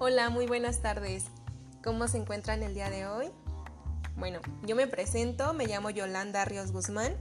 Hola, 0.00 0.30
muy 0.30 0.46
buenas 0.46 0.80
tardes. 0.80 1.24
¿Cómo 1.82 2.06
se 2.06 2.18
encuentran 2.18 2.62
el 2.62 2.72
día 2.72 2.88
de 2.88 3.08
hoy? 3.08 3.32
Bueno, 4.14 4.38
yo 4.62 4.76
me 4.76 4.86
presento, 4.86 5.52
me 5.54 5.66
llamo 5.66 5.90
Yolanda 5.90 6.44
Ríos 6.44 6.70
Guzmán. 6.70 7.16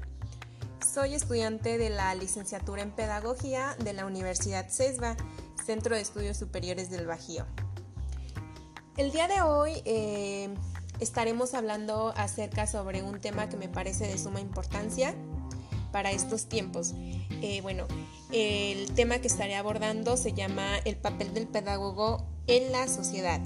Soy 0.93 1.15
estudiante 1.15 1.79
de 1.79 1.89
la 1.89 2.13
licenciatura 2.13 2.83
en 2.83 2.91
Pedagogía 2.91 3.75
de 3.79 3.93
la 3.93 4.05
Universidad 4.05 4.69
CESBA, 4.69 5.17
Centro 5.65 5.95
de 5.95 6.01
Estudios 6.01 6.37
Superiores 6.37 6.91
del 6.91 7.07
Bajío. 7.07 7.47
El 8.95 9.11
día 9.11 9.27
de 9.27 9.41
hoy 9.41 9.81
eh, 9.85 10.53
estaremos 10.99 11.55
hablando 11.55 12.13
acerca 12.15 12.67
sobre 12.67 13.01
un 13.01 13.19
tema 13.19 13.49
que 13.49 13.57
me 13.57 13.69
parece 13.69 14.07
de 14.07 14.19
suma 14.19 14.39
importancia 14.39 15.15
para 15.91 16.11
estos 16.11 16.47
tiempos. 16.47 16.93
Eh, 17.41 17.59
bueno, 17.63 17.87
el 18.31 18.93
tema 18.93 19.17
que 19.17 19.29
estaré 19.29 19.55
abordando 19.55 20.15
se 20.15 20.33
llama 20.33 20.77
el 20.85 20.95
papel 20.95 21.33
del 21.33 21.47
pedagogo 21.47 22.36
en 22.47 22.71
la 22.71 22.87
sociedad. 22.87 23.41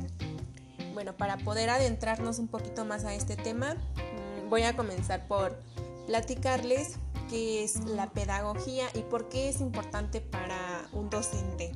Bueno, 0.93 1.15
para 1.17 1.37
poder 1.37 1.69
adentrarnos 1.69 2.39
un 2.39 2.47
poquito 2.47 2.85
más 2.85 3.05
a 3.05 3.13
este 3.13 3.35
tema, 3.35 3.75
mm, 3.75 4.49
voy 4.49 4.63
a 4.63 4.75
comenzar 4.75 5.27
por 5.27 5.59
platicarles 6.07 6.97
qué 7.29 7.63
es 7.63 7.83
la 7.85 8.11
pedagogía 8.11 8.87
y 8.93 8.99
por 8.99 9.29
qué 9.29 9.49
es 9.49 9.61
importante 9.61 10.21
para 10.21 10.87
un 10.93 11.09
docente. 11.09 11.71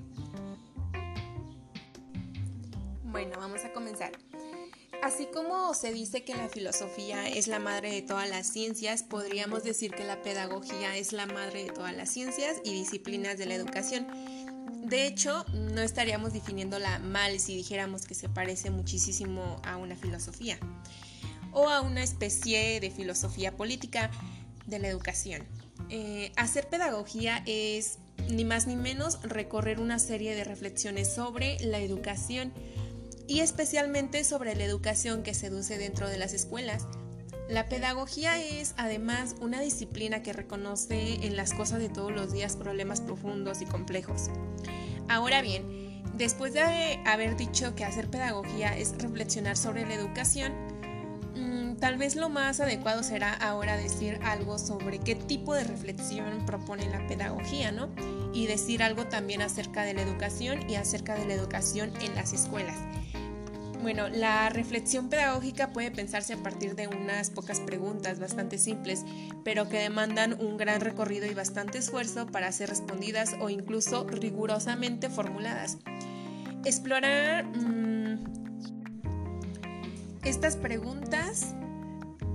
Bueno, 3.03 3.37
vamos 3.39 3.63
a 3.63 3.71
comenzar. 3.71 4.11
Así 5.01 5.27
como 5.27 5.73
se 5.73 5.93
dice 5.93 6.23
que 6.23 6.35
la 6.35 6.49
filosofía 6.49 7.27
es 7.27 7.47
la 7.47 7.59
madre 7.59 7.91
de 7.91 8.01
todas 8.01 8.27
las 8.27 8.47
ciencias, 8.47 9.03
podríamos 9.03 9.63
decir 9.63 9.91
que 9.91 10.03
la 10.03 10.21
pedagogía 10.21 10.97
es 10.97 11.13
la 11.13 11.25
madre 11.25 11.63
de 11.63 11.69
todas 11.69 11.95
las 11.95 12.09
ciencias 12.09 12.57
y 12.63 12.73
disciplinas 12.73 13.37
de 13.37 13.45
la 13.45 13.53
educación 13.53 14.07
de 14.87 15.07
hecho, 15.07 15.45
no 15.53 15.81
estaríamos 15.81 16.33
definiéndola 16.33 16.99
mal 16.99 17.39
si 17.39 17.55
dijéramos 17.55 18.05
que 18.05 18.15
se 18.15 18.29
parece 18.29 18.69
muchísimo 18.69 19.59
a 19.63 19.77
una 19.77 19.95
filosofía 19.95 20.57
o 21.51 21.69
a 21.69 21.81
una 21.81 22.03
especie 22.03 22.79
de 22.79 22.91
filosofía 22.91 23.55
política 23.55 24.11
de 24.67 24.79
la 24.79 24.87
educación. 24.87 25.43
Eh, 25.89 26.31
hacer 26.35 26.67
pedagogía 26.67 27.43
es 27.45 27.99
ni 28.29 28.45
más 28.45 28.67
ni 28.67 28.75
menos 28.75 29.21
recorrer 29.23 29.79
una 29.79 29.99
serie 29.99 30.35
de 30.35 30.43
reflexiones 30.43 31.13
sobre 31.13 31.59
la 31.59 31.79
educación 31.79 32.53
y 33.27 33.39
especialmente 33.39 34.23
sobre 34.23 34.55
la 34.55 34.63
educación 34.63 35.23
que 35.23 35.33
se 35.33 35.47
seduce 35.47 35.77
dentro 35.77 36.09
de 36.09 36.17
las 36.17 36.33
escuelas. 36.33 36.87
La 37.47 37.67
pedagogía 37.69 38.41
es 38.41 38.73
además 38.75 39.35
una 39.39 39.61
disciplina 39.61 40.23
que 40.23 40.33
reconoce 40.33 41.25
en 41.25 41.35
las 41.35 41.53
cosas 41.53 41.77
de 41.77 41.89
todos 41.89 42.11
los 42.11 42.31
días 42.31 42.55
problemas 42.55 43.01
profundos 43.01 43.61
y 43.61 43.65
complejos. 43.65 44.29
Ahora 45.07 45.43
bien, 45.43 46.01
después 46.15 46.53
de 46.53 46.99
haber 47.05 47.37
dicho 47.37 47.75
que 47.75 47.85
hacer 47.85 48.09
pedagogía 48.09 48.75
es 48.75 48.97
reflexionar 48.97 49.57
sobre 49.57 49.85
la 49.85 49.93
educación, 49.93 50.53
mm, 51.35 51.75
tal 51.75 51.97
vez 51.97 52.15
lo 52.15 52.29
más 52.29 52.59
adecuado 52.61 53.03
será 53.03 53.33
ahora 53.35 53.77
decir 53.77 54.17
algo 54.23 54.57
sobre 54.57 54.97
qué 54.97 55.13
tipo 55.13 55.53
de 55.53 55.65
reflexión 55.65 56.47
propone 56.47 56.89
la 56.89 57.05
pedagogía, 57.07 57.71
¿no? 57.71 57.89
Y 58.33 58.47
decir 58.47 58.81
algo 58.81 59.05
también 59.05 59.43
acerca 59.43 59.83
de 59.83 59.93
la 59.93 60.01
educación 60.01 60.67
y 60.67 60.75
acerca 60.75 61.13
de 61.13 61.25
la 61.25 61.35
educación 61.35 61.93
en 62.01 62.15
las 62.15 62.33
escuelas. 62.33 62.77
Bueno, 63.85 64.09
la 64.09 64.49
reflexión 64.49 65.09
pedagógica 65.09 65.71
puede 65.71 65.91
pensarse 65.91 66.33
a 66.33 66.37
partir 66.37 66.75
de 66.75 66.87
unas 66.87 67.29
pocas 67.29 67.59
preguntas 67.59 68.17
bastante 68.17 68.57
simples, 68.57 69.05
pero 69.43 69.69
que 69.69 69.77
demandan 69.77 70.41
un 70.41 70.57
gran 70.57 70.81
recorrido 70.81 71.27
y 71.27 71.35
bastante 71.35 71.77
esfuerzo 71.77 72.25
para 72.25 72.51
ser 72.51 72.69
respondidas 72.69 73.35
o 73.39 73.51
incluso 73.51 74.07
rigurosamente 74.07 75.07
formuladas. 75.07 75.77
Explorar 76.65 77.45
mmm, 77.45 78.23
estas 80.23 80.55
preguntas 80.55 81.53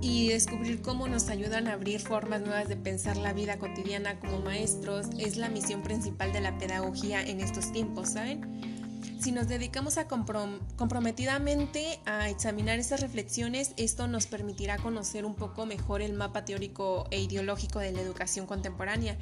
y 0.01 0.29
descubrir 0.29 0.81
cómo 0.81 1.09
nos 1.09 1.27
ayudan 1.27 1.67
a 1.67 1.73
abrir 1.73 1.99
formas 1.99 2.39
nuevas 2.39 2.69
de 2.69 2.77
pensar 2.77 3.17
la 3.17 3.33
vida 3.33 3.59
cotidiana 3.59 4.21
como 4.21 4.39
maestros 4.39 5.09
es 5.19 5.35
la 5.35 5.49
misión 5.49 5.83
principal 5.83 6.31
de 6.31 6.39
la 6.39 6.57
pedagogía 6.57 7.21
en 7.21 7.41
estos 7.41 7.73
tiempos, 7.73 8.11
¿saben? 8.11 8.80
Si 9.21 9.31
nos 9.31 9.47
dedicamos 9.47 9.99
a 9.99 10.07
comprometidamente 10.07 11.99
a 12.07 12.27
examinar 12.29 12.79
esas 12.79 13.01
reflexiones, 13.01 13.73
esto 13.77 14.07
nos 14.07 14.25
permitirá 14.25 14.77
conocer 14.77 15.25
un 15.25 15.35
poco 15.35 15.67
mejor 15.67 16.01
el 16.01 16.13
mapa 16.13 16.43
teórico 16.43 17.05
e 17.11 17.21
ideológico 17.21 17.77
de 17.77 17.91
la 17.91 18.01
educación 18.01 18.47
contemporánea 18.47 19.15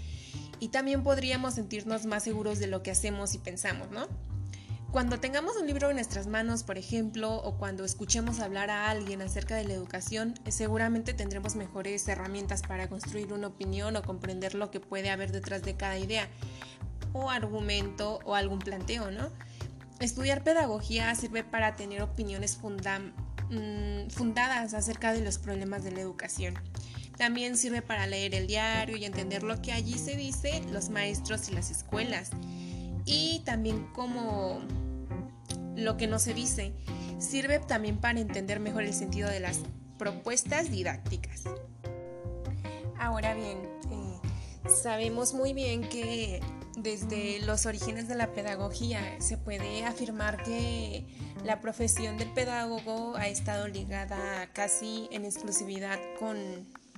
y 0.62 0.70
también 0.70 1.04
podríamos 1.04 1.56
sentirnos 1.56 2.06
más 2.06 2.24
seguros 2.24 2.60
de 2.60 2.68
lo 2.68 2.82
que 2.82 2.92
hacemos 2.92 3.34
y 3.34 3.40
pensamos, 3.40 3.92
¿no? 3.92 4.08
Cuando 4.94 5.20
tengamos 5.20 5.58
un 5.58 5.68
libro 5.68 5.90
en 5.90 5.98
nuestras 5.98 6.28
manos, 6.28 6.64
por 6.64 6.78
ejemplo, 6.78 7.36
o 7.36 7.58
cuando 7.58 7.84
escuchemos 7.84 8.40
hablar 8.40 8.70
a 8.70 8.90
alguien 8.90 9.22
acerca 9.22 9.58
de 9.58 9.66
la 9.66 9.74
educación, 9.74 10.34
seguramente 10.48 11.14
tendremos 11.14 11.58
mejores 11.58 12.08
herramientas 12.08 12.62
para 12.62 12.88
construir 12.88 13.34
una 13.34 13.48
opinión 13.48 13.98
o 13.98 14.02
comprender 14.02 14.56
lo 14.56 14.72
que 14.72 14.80
puede 14.80 15.10
haber 15.10 15.34
detrás 15.34 15.62
de 15.64 15.76
cada 15.76 16.00
idea 16.00 16.30
o 17.12 17.30
argumento 17.30 18.20
o 18.24 18.36
algún 18.36 18.60
planteo, 18.60 19.12
¿no? 19.12 19.30
Estudiar 20.00 20.44
pedagogía 20.44 21.14
sirve 21.16 21.44
para 21.44 21.76
tener 21.76 22.02
opiniones 22.02 22.58
mm, 22.62 24.10
fundadas 24.10 24.74
acerca 24.74 25.12
de 25.12 25.22
los 25.22 25.38
problemas 25.38 25.84
de 25.84 25.92
la 25.92 26.00
educación. 26.00 26.54
También 27.18 27.58
sirve 27.58 27.82
para 27.82 28.08
leer 28.08 28.34
el 28.34 28.48
diario 28.48 28.96
y 28.96 29.04
entender 29.04 29.44
lo 29.44 29.62
que 29.62 29.74
allí 29.74 29.98
se 29.98 30.16
dice 30.16 30.62
los 30.72 30.90
maestros 30.90 31.50
y 31.50 31.54
las 31.54 31.70
escuelas. 31.70 32.30
Y 33.06 33.42
también 33.44 33.88
como 33.94 34.62
lo 35.76 35.98
que 35.98 36.08
no 36.08 36.20
se 36.20 36.34
dice. 36.34 36.74
Sirve 37.20 37.60
también 37.60 37.98
para 37.98 38.20
entender 38.20 38.62
mejor 38.62 38.84
el 38.84 38.94
sentido 38.94 39.30
de 39.30 39.42
las 39.42 39.60
propuestas 39.98 40.72
didácticas. 40.72 41.44
Ahora 42.98 43.34
bien, 43.34 43.58
eh, 43.92 44.70
sabemos 44.70 45.34
muy 45.34 45.54
bien 45.54 45.88
que 45.90 46.42
desde 46.82 47.40
los 47.46 47.66
orígenes 47.66 48.08
de 48.08 48.16
la 48.16 48.34
pedagogía 48.34 49.02
se 49.20 49.38
puede 49.38 49.86
afirmar 49.86 50.44
que 50.44 51.06
la 51.44 51.60
profesión 51.60 52.18
del 52.18 52.32
pedagogo 52.32 53.16
ha 53.16 53.28
estado 53.28 53.68
ligada 53.68 54.48
casi 54.54 55.08
en 55.12 55.26
exclusividad 55.26 56.00
con, 56.20 56.38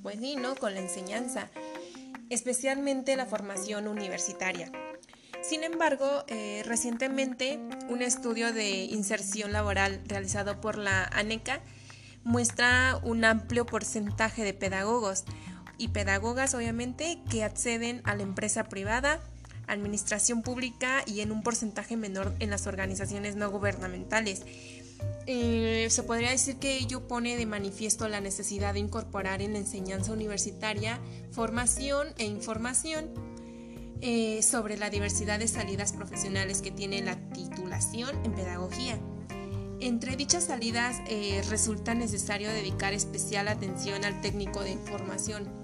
pues, 0.01 0.17
con 0.59 0.73
la 0.73 0.81
enseñanza, 0.81 1.49
especialmente 2.29 3.15
la 3.15 3.25
formación 3.25 3.87
universitaria. 3.87 4.71
Sin 5.41 5.63
embargo, 5.63 6.23
eh, 6.27 6.61
recientemente 6.65 7.59
un 7.89 8.01
estudio 8.01 8.53
de 8.53 8.85
inserción 8.85 9.51
laboral 9.51 10.01
realizado 10.05 10.61
por 10.61 10.77
la 10.77 11.05
ANECA 11.05 11.61
muestra 12.23 12.99
un 13.03 13.25
amplio 13.25 13.65
porcentaje 13.65 14.43
de 14.43 14.53
pedagogos 14.53 15.23
y 15.79 15.87
pedagogas 15.87 16.53
obviamente 16.53 17.19
que 17.29 17.43
acceden 17.43 18.01
a 18.03 18.13
la 18.13 18.21
empresa 18.21 18.65
privada 18.65 19.19
administración 19.71 20.41
pública 20.41 21.03
y 21.05 21.21
en 21.21 21.31
un 21.31 21.43
porcentaje 21.43 21.97
menor 21.97 22.33
en 22.39 22.49
las 22.49 22.67
organizaciones 22.67 23.35
no 23.35 23.49
gubernamentales. 23.49 24.43
Eh, 25.27 25.87
se 25.89 26.03
podría 26.03 26.29
decir 26.31 26.57
que 26.57 26.77
ello 26.77 27.07
pone 27.07 27.37
de 27.37 27.45
manifiesto 27.45 28.07
la 28.07 28.21
necesidad 28.21 28.73
de 28.73 28.79
incorporar 28.79 29.41
en 29.41 29.53
la 29.53 29.59
enseñanza 29.59 30.13
universitaria 30.13 30.99
formación 31.31 32.07
e 32.17 32.25
información 32.25 33.09
eh, 34.01 34.41
sobre 34.41 34.77
la 34.77 34.89
diversidad 34.89 35.39
de 35.39 35.47
salidas 35.47 35.93
profesionales 35.93 36.61
que 36.61 36.71
tiene 36.71 37.01
la 37.01 37.15
titulación 37.29 38.15
en 38.25 38.33
pedagogía. 38.33 38.99
Entre 39.79 40.15
dichas 40.15 40.45
salidas 40.45 40.97
eh, 41.07 41.43
resulta 41.49 41.93
necesario 41.93 42.49
dedicar 42.49 42.93
especial 42.93 43.47
atención 43.47 44.05
al 44.05 44.21
técnico 44.21 44.61
de 44.61 44.71
información 44.71 45.60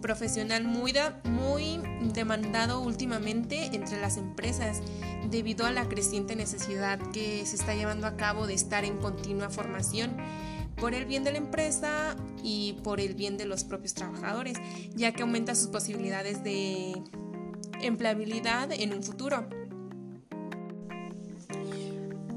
profesional 0.00 0.64
muy, 0.64 0.92
muy 1.24 1.80
demandado 2.12 2.80
últimamente 2.80 3.66
entre 3.72 4.00
las 4.00 4.16
empresas 4.16 4.80
debido 5.30 5.66
a 5.66 5.70
la 5.70 5.88
creciente 5.88 6.36
necesidad 6.36 6.98
que 7.12 7.44
se 7.46 7.56
está 7.56 7.74
llevando 7.74 8.06
a 8.06 8.16
cabo 8.16 8.46
de 8.46 8.54
estar 8.54 8.84
en 8.84 8.98
continua 8.98 9.50
formación 9.50 10.16
por 10.76 10.94
el 10.94 11.04
bien 11.04 11.24
de 11.24 11.32
la 11.32 11.38
empresa 11.38 12.16
y 12.42 12.74
por 12.82 13.00
el 13.00 13.14
bien 13.14 13.36
de 13.36 13.44
los 13.44 13.64
propios 13.64 13.94
trabajadores, 13.94 14.56
ya 14.94 15.12
que 15.12 15.22
aumenta 15.22 15.54
sus 15.54 15.68
posibilidades 15.68 16.42
de 16.42 16.94
empleabilidad 17.82 18.72
en 18.72 18.94
un 18.94 19.02
futuro. 19.02 19.46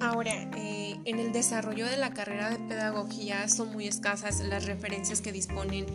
Ahora, 0.01 0.33
eh, 0.57 0.99
en 1.05 1.19
el 1.19 1.31
desarrollo 1.31 1.85
de 1.85 1.95
la 1.95 2.13
carrera 2.13 2.49
de 2.49 2.59
pedagogía 2.59 3.47
son 3.47 3.71
muy 3.71 3.87
escasas 3.87 4.41
las 4.41 4.65
referencias 4.65 5.21
que 5.21 5.31
disponen 5.31 5.85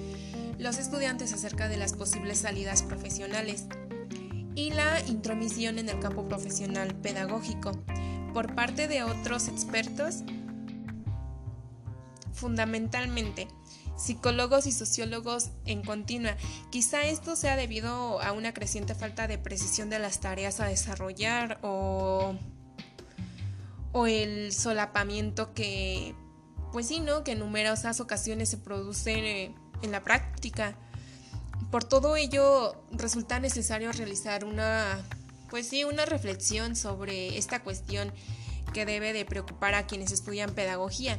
los 0.59 0.79
estudiantes 0.79 1.33
acerca 1.33 1.69
de 1.69 1.77
las 1.77 1.93
posibles 1.93 2.39
salidas 2.39 2.83
profesionales 2.83 3.67
y 4.55 4.71
la 4.71 5.01
intromisión 5.07 5.79
en 5.79 5.89
el 5.89 6.01
campo 6.01 6.27
profesional 6.27 6.95
pedagógico 6.97 7.73
por 8.35 8.55
parte 8.55 8.89
de 8.89 9.05
otros 9.05 9.49
expertos, 9.49 10.23
fundamentalmente 12.33 13.49
psicólogos 13.97 14.67
y 14.67 14.73
sociólogos 14.73 15.51
en 15.65 15.83
continua. 15.83 16.37
Quizá 16.71 17.03
esto 17.03 17.37
sea 17.37 17.57
debido 17.57 18.21
a 18.23 18.33
una 18.33 18.55
creciente 18.55 18.95
falta 18.95 19.27
de 19.27 19.39
precisión 19.39 19.91
de 19.91 19.99
las 19.99 20.21
tareas 20.21 20.61
a 20.61 20.67
desarrollar 20.67 21.59
o, 21.63 22.35
o 23.93 24.07
el 24.07 24.53
solapamiento 24.53 25.53
que, 25.53 26.15
pues 26.73 26.87
sí, 26.87 27.01
¿no? 27.01 27.25
Que 27.25 27.33
en 27.33 27.41
numerosas 27.41 28.01
ocasiones 28.01 28.49
se 28.49 28.59
produce 28.59 29.53
en 29.83 29.93
la 29.93 30.03
práctica. 30.03 30.77
Por 31.71 31.85
todo 31.85 32.17
ello, 32.17 32.75
resulta 32.93 33.41
necesario 33.41 33.93
realizar 33.93 34.45
una, 34.45 35.03
pues 35.51 35.69
sí, 35.69 35.85
una 35.85 36.07
reflexión 36.07 36.77
sobre 36.77 37.37
esta 37.37 37.63
cuestión 37.63 38.13
que 38.73 38.87
debe 38.87 39.13
de 39.13 39.25
preocupar 39.25 39.75
a 39.75 39.87
quienes 39.87 40.13
estudian 40.13 40.55
pedagogía, 40.55 41.19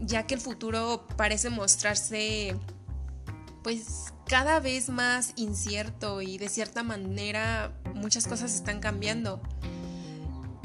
ya 0.00 0.26
que 0.26 0.34
el 0.34 0.40
futuro 0.40 1.06
parece 1.16 1.50
mostrarse 1.50 2.56
pues 3.62 4.12
cada 4.26 4.60
vez 4.60 4.88
más 4.88 5.32
incierto 5.36 6.20
y 6.20 6.38
de 6.38 6.48
cierta 6.48 6.82
manera 6.82 7.72
muchas 7.94 8.26
cosas 8.26 8.54
están 8.54 8.80
cambiando. 8.80 9.40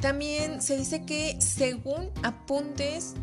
También 0.02 0.62
se 0.62 0.78
dice 0.78 1.06
que 1.06 1.38
según 1.42 2.12
apuntes, 2.24 3.14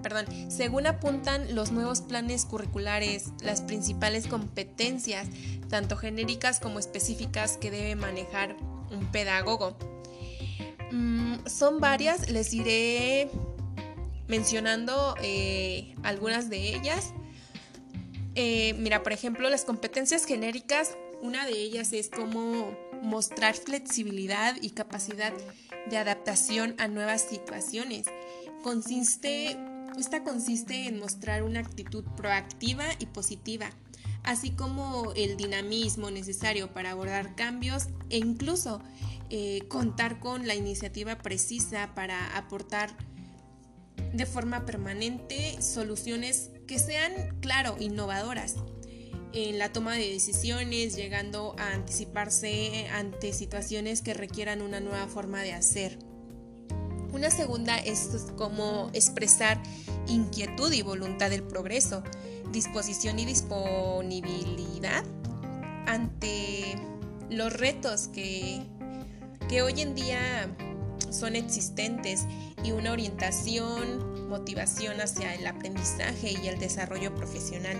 perdón, 0.00 0.26
según 0.50 0.86
apuntan 0.86 1.54
los 1.54 1.72
nuevos 1.72 2.00
planes 2.00 2.44
curriculares, 2.44 3.30
las 3.42 3.62
principales 3.62 4.26
competencias, 4.26 5.28
tanto 5.68 5.96
genéricas 5.96 6.60
como 6.60 6.78
específicas 6.78 7.56
que 7.56 7.70
debe 7.70 7.96
manejar 7.96 8.56
un 8.90 9.06
pedagogo. 9.12 9.76
Mm, 10.90 11.46
son 11.46 11.80
varias, 11.80 12.30
les 12.30 12.52
iré 12.54 13.30
mencionando 14.26 15.14
eh, 15.22 15.94
algunas 16.02 16.48
de 16.50 16.74
ellas. 16.74 17.12
Eh, 18.34 18.74
mira, 18.78 19.02
por 19.02 19.12
ejemplo, 19.12 19.50
las 19.50 19.64
competencias 19.64 20.24
genéricas, 20.24 20.96
una 21.20 21.46
de 21.46 21.52
ellas 21.52 21.92
es 21.92 22.08
cómo 22.08 22.76
mostrar 23.02 23.54
flexibilidad 23.54 24.56
y 24.60 24.70
capacidad 24.70 25.32
de 25.88 25.96
adaptación 25.96 26.74
a 26.78 26.88
nuevas 26.88 27.22
situaciones. 27.22 28.06
Consiste, 28.62 29.56
esta 29.98 30.24
consiste 30.24 30.86
en 30.86 30.98
mostrar 30.98 31.42
una 31.42 31.60
actitud 31.60 32.04
proactiva 32.16 32.84
y 32.98 33.06
positiva, 33.06 33.70
así 34.22 34.50
como 34.50 35.12
el 35.14 35.36
dinamismo 35.36 36.10
necesario 36.10 36.72
para 36.72 36.92
abordar 36.92 37.34
cambios 37.34 37.88
e 38.10 38.18
incluso 38.18 38.80
eh, 39.30 39.62
contar 39.68 40.20
con 40.20 40.46
la 40.46 40.54
iniciativa 40.54 41.18
precisa 41.18 41.94
para 41.94 42.36
aportar 42.36 42.96
de 44.12 44.26
forma 44.26 44.64
permanente 44.64 45.60
soluciones 45.60 46.50
que 46.66 46.78
sean, 46.78 47.38
claro, 47.40 47.76
innovadoras 47.78 48.56
en 49.32 49.58
la 49.58 49.72
toma 49.72 49.94
de 49.94 50.08
decisiones, 50.10 50.96
llegando 50.96 51.54
a 51.58 51.72
anticiparse 51.72 52.88
ante 52.92 53.32
situaciones 53.32 54.02
que 54.02 54.14
requieran 54.14 54.62
una 54.62 54.80
nueva 54.80 55.06
forma 55.06 55.42
de 55.42 55.52
hacer. 55.52 55.98
Una 57.12 57.30
segunda 57.30 57.76
es 57.78 58.10
como 58.36 58.90
expresar 58.92 59.60
inquietud 60.06 60.72
y 60.72 60.82
voluntad 60.82 61.30
del 61.30 61.42
progreso, 61.42 62.02
disposición 62.52 63.18
y 63.18 63.24
disponibilidad 63.24 65.04
ante 65.86 66.76
los 67.30 67.52
retos 67.52 68.08
que, 68.08 68.62
que 69.48 69.62
hoy 69.62 69.80
en 69.80 69.94
día 69.94 70.54
son 71.10 71.36
existentes 71.36 72.26
y 72.62 72.72
una 72.72 72.92
orientación, 72.92 74.28
motivación 74.28 75.00
hacia 75.00 75.34
el 75.34 75.46
aprendizaje 75.46 76.32
y 76.32 76.48
el 76.48 76.58
desarrollo 76.58 77.14
profesional. 77.14 77.76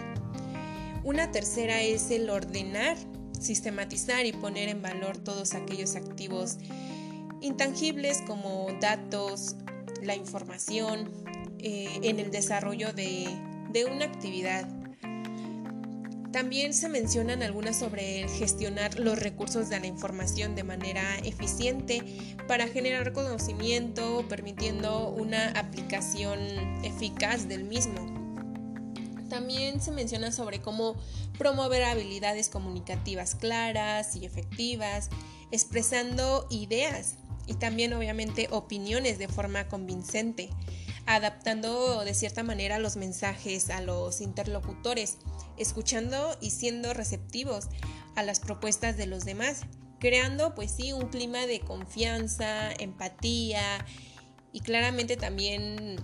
Una 1.04 1.30
tercera 1.30 1.82
es 1.82 2.10
el 2.10 2.28
ordenar, 2.30 2.96
sistematizar 3.38 4.26
y 4.26 4.32
poner 4.32 4.68
en 4.68 4.82
valor 4.82 5.18
todos 5.18 5.54
aquellos 5.54 5.96
activos 5.96 6.56
intangibles 7.40 8.22
como 8.26 8.68
datos, 8.80 9.56
la 10.02 10.14
información, 10.14 11.10
eh, 11.60 12.00
en 12.02 12.20
el 12.20 12.30
desarrollo 12.30 12.92
de, 12.92 13.28
de 13.72 13.84
una 13.84 14.04
actividad. 14.04 14.68
También 16.32 16.74
se 16.74 16.88
mencionan 16.88 17.42
algunas 17.42 17.78
sobre 17.78 18.28
gestionar 18.28 18.98
los 18.98 19.18
recursos 19.18 19.68
de 19.70 19.80
la 19.80 19.86
información 19.86 20.54
de 20.54 20.62
manera 20.62 21.18
eficiente 21.24 22.04
para 22.46 22.68
generar 22.68 23.12
conocimiento, 23.12 24.24
permitiendo 24.28 25.08
una 25.08 25.48
aplicación 25.52 26.38
eficaz 26.84 27.48
del 27.48 27.64
mismo. 27.64 28.14
También 29.28 29.80
se 29.80 29.90
menciona 29.90 30.30
sobre 30.30 30.60
cómo 30.60 30.96
promover 31.38 31.82
habilidades 31.84 32.48
comunicativas 32.50 33.34
claras 33.34 34.14
y 34.14 34.24
efectivas, 34.24 35.08
expresando 35.50 36.46
ideas 36.50 37.16
y 37.48 37.54
también 37.54 37.94
obviamente 37.94 38.46
opiniones 38.50 39.18
de 39.18 39.26
forma 39.26 39.66
convincente, 39.68 40.50
adaptando 41.06 42.04
de 42.04 42.12
cierta 42.12 42.42
manera 42.42 42.78
los 42.78 42.96
mensajes 42.96 43.70
a 43.70 43.80
los 43.80 44.20
interlocutores, 44.20 45.16
escuchando 45.56 46.36
y 46.42 46.50
siendo 46.50 46.92
receptivos 46.92 47.68
a 48.14 48.22
las 48.22 48.38
propuestas 48.38 48.98
de 48.98 49.06
los 49.06 49.24
demás, 49.24 49.62
creando 49.98 50.54
pues 50.54 50.70
sí 50.70 50.92
un 50.92 51.08
clima 51.08 51.46
de 51.46 51.60
confianza, 51.60 52.70
empatía 52.72 53.62
y 54.52 54.60
claramente 54.60 55.16
también 55.16 55.96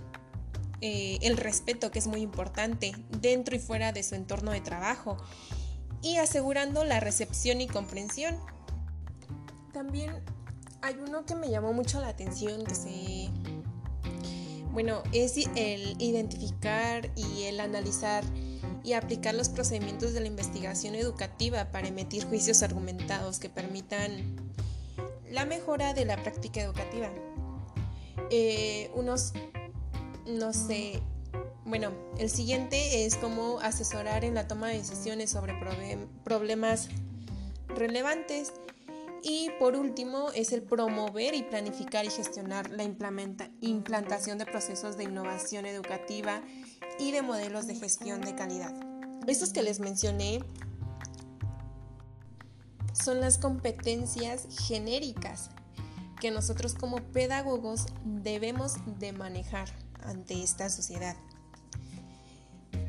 eh, 0.81 1.19
el 1.21 1.37
respeto, 1.37 1.91
que 1.91 1.99
es 1.99 2.07
muy 2.07 2.21
importante, 2.21 2.93
dentro 3.21 3.55
y 3.55 3.59
fuera 3.59 3.91
de 3.91 4.01
su 4.01 4.15
entorno 4.15 4.51
de 4.51 4.61
trabajo, 4.61 5.17
y 6.01 6.17
asegurando 6.17 6.83
la 6.83 6.99
recepción 6.99 7.61
y 7.61 7.67
comprensión. 7.67 8.37
También 9.71 10.23
hay 10.81 10.95
uno 10.95 11.25
que 11.25 11.35
me 11.35 11.49
llamó 11.49 11.73
mucho 11.73 11.99
la 12.01 12.09
atención, 12.09 12.63
que 12.63 12.75
se... 12.75 13.29
Bueno, 14.71 15.03
es 15.13 15.37
el 15.55 16.01
identificar 16.01 17.09
y 17.15 17.43
el 17.43 17.59
analizar 17.61 18.23
y 18.83 18.93
aplicar 18.93 19.33
los 19.33 19.49
procedimientos 19.49 20.13
de 20.13 20.19
la 20.19 20.27
investigación 20.27 20.95
educativa 20.95 21.71
para 21.71 21.87
emitir 21.87 22.25
juicios 22.25 22.61
argumentados 22.61 23.39
que 23.39 23.49
permitan 23.49 24.35
la 25.31 25.45
mejora 25.45 25.93
de 25.93 26.05
la 26.05 26.21
práctica 26.21 26.61
educativa. 26.61 27.09
Eh, 28.29 28.91
unos 28.95 29.33
no 30.25 30.53
sé, 30.53 31.01
bueno, 31.65 31.91
el 32.17 32.29
siguiente 32.29 33.05
es 33.05 33.15
cómo 33.15 33.59
asesorar 33.59 34.25
en 34.25 34.33
la 34.33 34.47
toma 34.47 34.69
de 34.69 34.77
decisiones 34.77 35.29
sobre 35.29 35.53
problemas 36.23 36.89
relevantes. 37.67 38.53
Y 39.27 39.49
por 39.57 39.75
último 39.75 40.29
es 40.35 40.51
el 40.53 40.61
promover 40.61 41.33
y 41.33 41.41
planificar 41.41 42.05
y 42.05 42.11
gestionar 42.11 42.69
la 42.69 42.83
implantación 42.83 44.37
de 44.37 44.45
procesos 44.45 44.97
de 44.97 45.05
innovación 45.05 45.65
educativa 45.65 46.43
y 46.99 47.11
de 47.11 47.23
modelos 47.23 47.65
de 47.65 47.73
gestión 47.73 48.21
de 48.21 48.35
calidad. 48.35 48.71
Estos 49.25 49.51
que 49.51 49.63
les 49.63 49.79
mencioné 49.79 50.43
son 52.93 53.19
las 53.19 53.39
competencias 53.39 54.45
genéricas 54.67 55.49
que 56.21 56.29
nosotros 56.29 56.75
como 56.75 56.97
pedagogos 56.97 57.87
debemos 58.03 58.75
de 58.99 59.11
manejar 59.11 59.69
ante 60.03 60.43
esta 60.43 60.69
sociedad. 60.69 61.17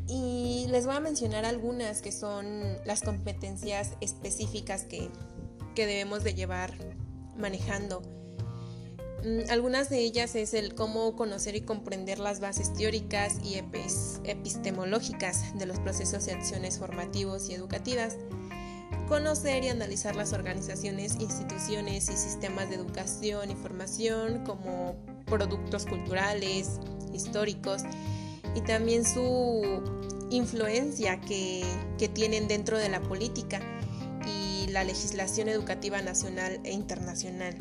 Y 0.07 0.67
les 0.69 0.85
voy 0.85 0.97
a 0.97 1.01
mencionar 1.01 1.47
algunas 1.47 2.03
que 2.03 2.13
son 2.13 2.77
las 2.85 3.01
competencias 3.01 3.93
específicas 4.03 4.85
que, 4.85 5.11
debemos 5.85 6.25
de 6.25 6.35
llevar 6.35 6.73
manejando. 7.37 8.03
Mm, 9.25 9.51
algunas 9.51 9.91
de 9.91 9.99
ellas 9.99 10.37
es 10.37 10.55
el 10.55 10.75
cómo 10.75 11.17
conocer 11.17 11.57
y 11.57 11.63
comprender 11.63 12.21
las 12.21 12.41
bases 12.41 12.73
teóricas 12.73 13.39
y 13.45 13.57
epistemológicas 13.57 15.59
de 15.59 15.67
los 15.67 15.81
procesos 15.81 16.29
y 16.29 16.31
acciones 16.31 16.79
formativos 16.79 17.51
y 17.51 17.55
educativas, 17.55 18.17
conocer 19.09 19.65
y 19.65 19.69
analizar 19.69 20.17
las 20.17 20.33
organizaciones, 20.33 21.17
instituciones 21.21 22.09
y 22.09 22.17
sistemas 22.17 22.71
de 22.71 22.77
educación 22.77 23.51
y 23.51 23.55
formación 23.55 24.45
como 24.45 24.97
productos 25.27 25.87
culturales, 25.87 26.81
históricos 27.13 27.83
y 28.55 28.61
también 28.63 29.05
su 29.05 29.83
influencia 30.31 31.21
que, 31.21 31.65
tienen 32.15 32.49
dentro 32.49 32.79
de 32.79 32.89
la 32.89 33.01
política 33.01 33.61
la 34.77 34.85
legislación 34.85 35.49
educativa 35.49 36.03
nacional 36.03 36.61
e 36.63 36.71
internacional. 36.71 37.57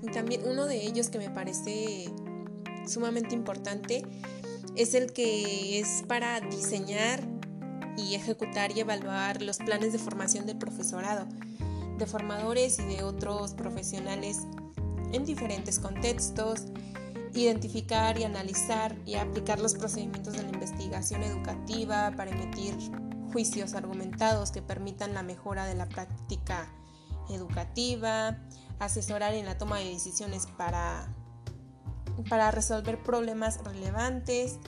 Y 0.00 0.06
también 0.12 0.42
uno 0.46 0.66
de 0.66 0.86
ellos 0.86 1.08
que 1.08 1.18
me 1.18 1.28
parece 1.28 2.08
sumamente 2.86 3.34
importante 3.34 4.04
es 4.76 4.94
el 4.94 5.12
que 5.12 5.80
es 5.80 6.04
para 6.06 6.38
diseñar 6.38 7.26
y 7.96 8.14
ejecutar 8.14 8.76
y 8.76 8.80
evaluar 8.80 9.42
los 9.42 9.56
planes 9.56 9.92
de 9.92 9.98
formación 9.98 10.46
del 10.46 10.56
profesorado, 10.56 11.26
de 11.98 12.06
formadores 12.06 12.78
y 12.78 12.84
de 12.84 13.02
otros 13.02 13.54
profesionales 13.54 14.42
en 15.12 15.24
diferentes 15.24 15.80
contextos, 15.80 16.66
identificar 17.34 18.20
y 18.20 18.22
analizar 18.22 18.94
y 19.04 19.16
aplicar 19.16 19.58
los 19.58 19.74
procedimientos 19.74 20.34
de 20.34 20.44
la 20.44 20.50
investigación 20.50 21.24
educativa 21.24 22.12
para 22.16 22.30
emitir 22.30 22.76
juicios 23.32 23.74
argumentados 23.74 24.50
que 24.50 24.62
permitan 24.62 25.14
la 25.14 25.22
mejora 25.22 25.66
de 25.66 25.74
la 25.74 25.88
práctica 25.88 26.72
educativa, 27.28 28.38
asesorar 28.78 29.34
en 29.34 29.46
la 29.46 29.58
toma 29.58 29.78
de 29.78 29.86
decisiones 29.86 30.46
para 30.46 31.08
para 32.28 32.50
resolver 32.50 33.02
problemas 33.02 33.62
relevantes. 33.64 34.58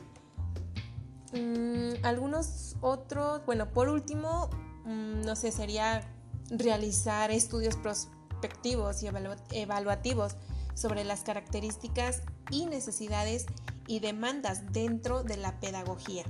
Mm, 1.32 2.04
algunos 2.04 2.76
otros, 2.80 3.44
bueno, 3.46 3.70
por 3.72 3.88
último, 3.88 4.48
mm, 4.84 5.22
no 5.22 5.36
sé, 5.36 5.52
sería 5.52 6.02
realizar 6.50 7.30
estudios 7.30 7.76
prospectivos 7.76 9.02
y 9.02 9.08
evaluativos 9.50 10.36
sobre 10.74 11.04
las 11.04 11.22
características 11.22 12.22
y 12.50 12.66
necesidades 12.66 13.46
y 13.86 14.00
demandas 14.00 14.72
dentro 14.72 15.22
de 15.24 15.36
la 15.36 15.60
pedagogía. 15.60 16.24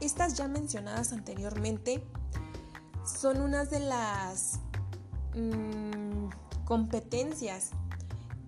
Estas 0.00 0.34
ya 0.34 0.48
mencionadas 0.48 1.12
anteriormente 1.12 2.02
son 3.04 3.40
unas 3.40 3.70
de 3.70 3.80
las 3.80 4.60
mm, 5.34 6.28
competencias 6.64 7.70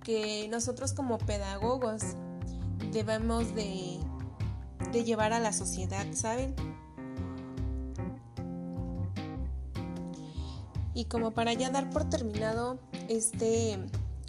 que 0.02 0.48
nosotros 0.48 0.92
como 0.92 1.18
pedagogos 1.18 2.02
debemos 2.92 3.54
de, 3.54 3.98
llevar 4.92 5.32
a 5.32 5.40
la 5.40 5.52
sociedad, 5.52 6.06
¿saben? 6.12 6.54
Y 10.94 11.06
como 11.06 11.32
para 11.32 11.52
ya 11.54 11.70
dar 11.70 11.88
por 11.90 12.08
terminado 12.08 12.78
este, 13.08 13.78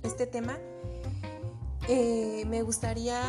este 0.03 0.25
tema, 0.25 0.57
eh, 1.89 2.45
me 2.47 2.61
gustaría, 2.61 3.21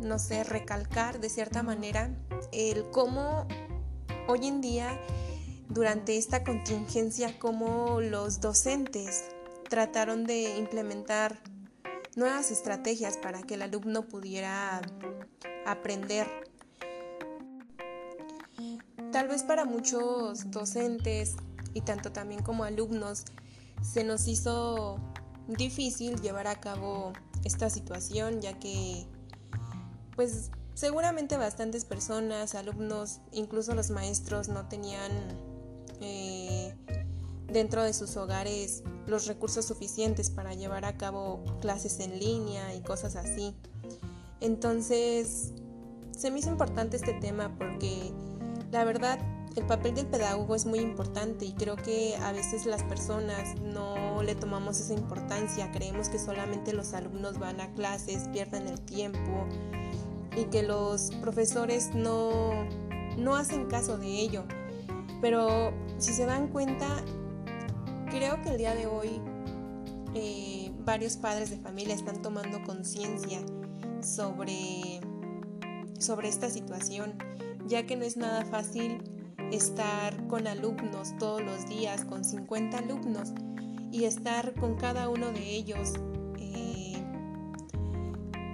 no 0.00 0.18
sé, 0.18 0.44
recalcar 0.44 1.18
de 1.18 1.28
cierta 1.28 1.62
manera 1.64 2.10
el 2.52 2.90
cómo 2.90 3.46
hoy 4.28 4.46
en 4.46 4.60
día, 4.60 5.00
durante 5.68 6.16
esta 6.16 6.44
contingencia, 6.44 7.38
cómo 7.38 8.00
los 8.00 8.40
docentes 8.40 9.24
trataron 9.68 10.24
de 10.24 10.58
implementar 10.58 11.40
nuevas 12.16 12.50
estrategias 12.50 13.16
para 13.16 13.42
que 13.42 13.54
el 13.54 13.62
alumno 13.62 14.02
pudiera 14.02 14.80
aprender. 15.66 16.26
Tal 19.12 19.28
vez 19.28 19.42
para 19.42 19.64
muchos 19.64 20.50
docentes 20.50 21.36
y 21.72 21.80
tanto 21.80 22.12
también 22.12 22.42
como 22.42 22.64
alumnos 22.64 23.24
se 23.82 24.04
nos 24.04 24.28
hizo 24.28 24.98
difícil 25.48 26.20
llevar 26.20 26.46
a 26.46 26.60
cabo 26.60 27.12
esta 27.44 27.68
situación 27.68 28.40
ya 28.40 28.58
que 28.58 29.06
pues 30.16 30.50
seguramente 30.74 31.36
bastantes 31.36 31.84
personas, 31.84 32.54
alumnos, 32.54 33.20
incluso 33.32 33.74
los 33.74 33.90
maestros 33.90 34.48
no 34.48 34.68
tenían 34.68 35.12
eh, 36.00 36.74
dentro 37.48 37.82
de 37.82 37.92
sus 37.92 38.16
hogares 38.16 38.82
los 39.06 39.26
recursos 39.26 39.64
suficientes 39.64 40.30
para 40.30 40.54
llevar 40.54 40.84
a 40.84 40.96
cabo 40.96 41.44
clases 41.60 42.00
en 42.00 42.18
línea 42.18 42.74
y 42.74 42.80
cosas 42.82 43.16
así. 43.16 43.54
Entonces, 44.40 45.52
se 46.16 46.30
me 46.30 46.40
hizo 46.40 46.50
importante 46.50 46.96
este 46.96 47.14
tema 47.14 47.56
porque 47.56 48.12
la 48.72 48.84
verdad 48.84 49.18
el 49.56 49.64
papel 49.66 49.94
del 49.94 50.06
pedagogo 50.06 50.56
es 50.56 50.66
muy 50.66 50.80
importante 50.80 51.44
y 51.44 51.52
creo 51.52 51.76
que 51.76 52.16
a 52.16 52.32
veces 52.32 52.66
las 52.66 52.82
personas 52.82 53.60
no 53.60 54.22
le 54.22 54.34
tomamos 54.34 54.80
esa 54.80 54.94
importancia, 54.94 55.70
creemos 55.70 56.08
que 56.08 56.18
solamente 56.18 56.72
los 56.72 56.92
alumnos 56.92 57.38
van 57.38 57.60
a 57.60 57.72
clases, 57.74 58.28
pierden 58.32 58.66
el 58.66 58.80
tiempo 58.80 59.46
y 60.36 60.44
que 60.46 60.62
los 60.62 61.10
profesores 61.20 61.94
no, 61.94 62.52
no 63.16 63.36
hacen 63.36 63.66
caso 63.66 63.98
de 63.98 64.08
ello. 64.08 64.44
Pero 65.20 65.72
si 65.98 66.12
se 66.12 66.26
dan 66.26 66.48
cuenta, 66.48 66.86
creo 68.10 68.40
que 68.42 68.50
el 68.50 68.58
día 68.58 68.74
de 68.74 68.86
hoy 68.86 69.20
eh, 70.14 70.72
varios 70.84 71.16
padres 71.16 71.50
de 71.50 71.56
familia 71.56 71.94
están 71.94 72.22
tomando 72.22 72.62
conciencia 72.62 73.40
sobre, 74.00 75.00
sobre 75.98 76.28
esta 76.28 76.50
situación, 76.50 77.14
ya 77.66 77.86
que 77.86 77.96
no 77.96 78.04
es 78.04 78.16
nada 78.16 78.44
fácil 78.44 79.02
estar 79.50 80.26
con 80.26 80.46
alumnos 80.46 81.16
todos 81.18 81.42
los 81.42 81.68
días, 81.68 82.04
con 82.04 82.24
50 82.24 82.78
alumnos, 82.78 83.32
y 83.90 84.04
estar 84.04 84.54
con 84.54 84.74
cada 84.74 85.08
uno 85.08 85.30
de 85.30 85.50
ellos 85.50 85.92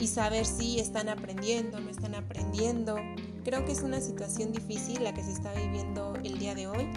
y 0.00 0.07
saber 0.09 0.47
si 0.47 0.80
están 0.80 1.09
aprendiendo, 1.09 1.78
no 1.78 1.90
están 1.90 2.14
aprendiendo. 2.14 2.97
Creo 3.45 3.64
que 3.64 3.73
es 3.73 3.83
una 3.83 4.00
situación 4.00 4.52
difícil 4.52 5.04
la 5.04 5.14
que 5.14 5.23
se 5.23 5.33
está 5.33 5.52
viviendo 5.52 6.14
el 6.25 6.38
día 6.38 6.54
de 6.54 6.66
hoy 6.66 6.88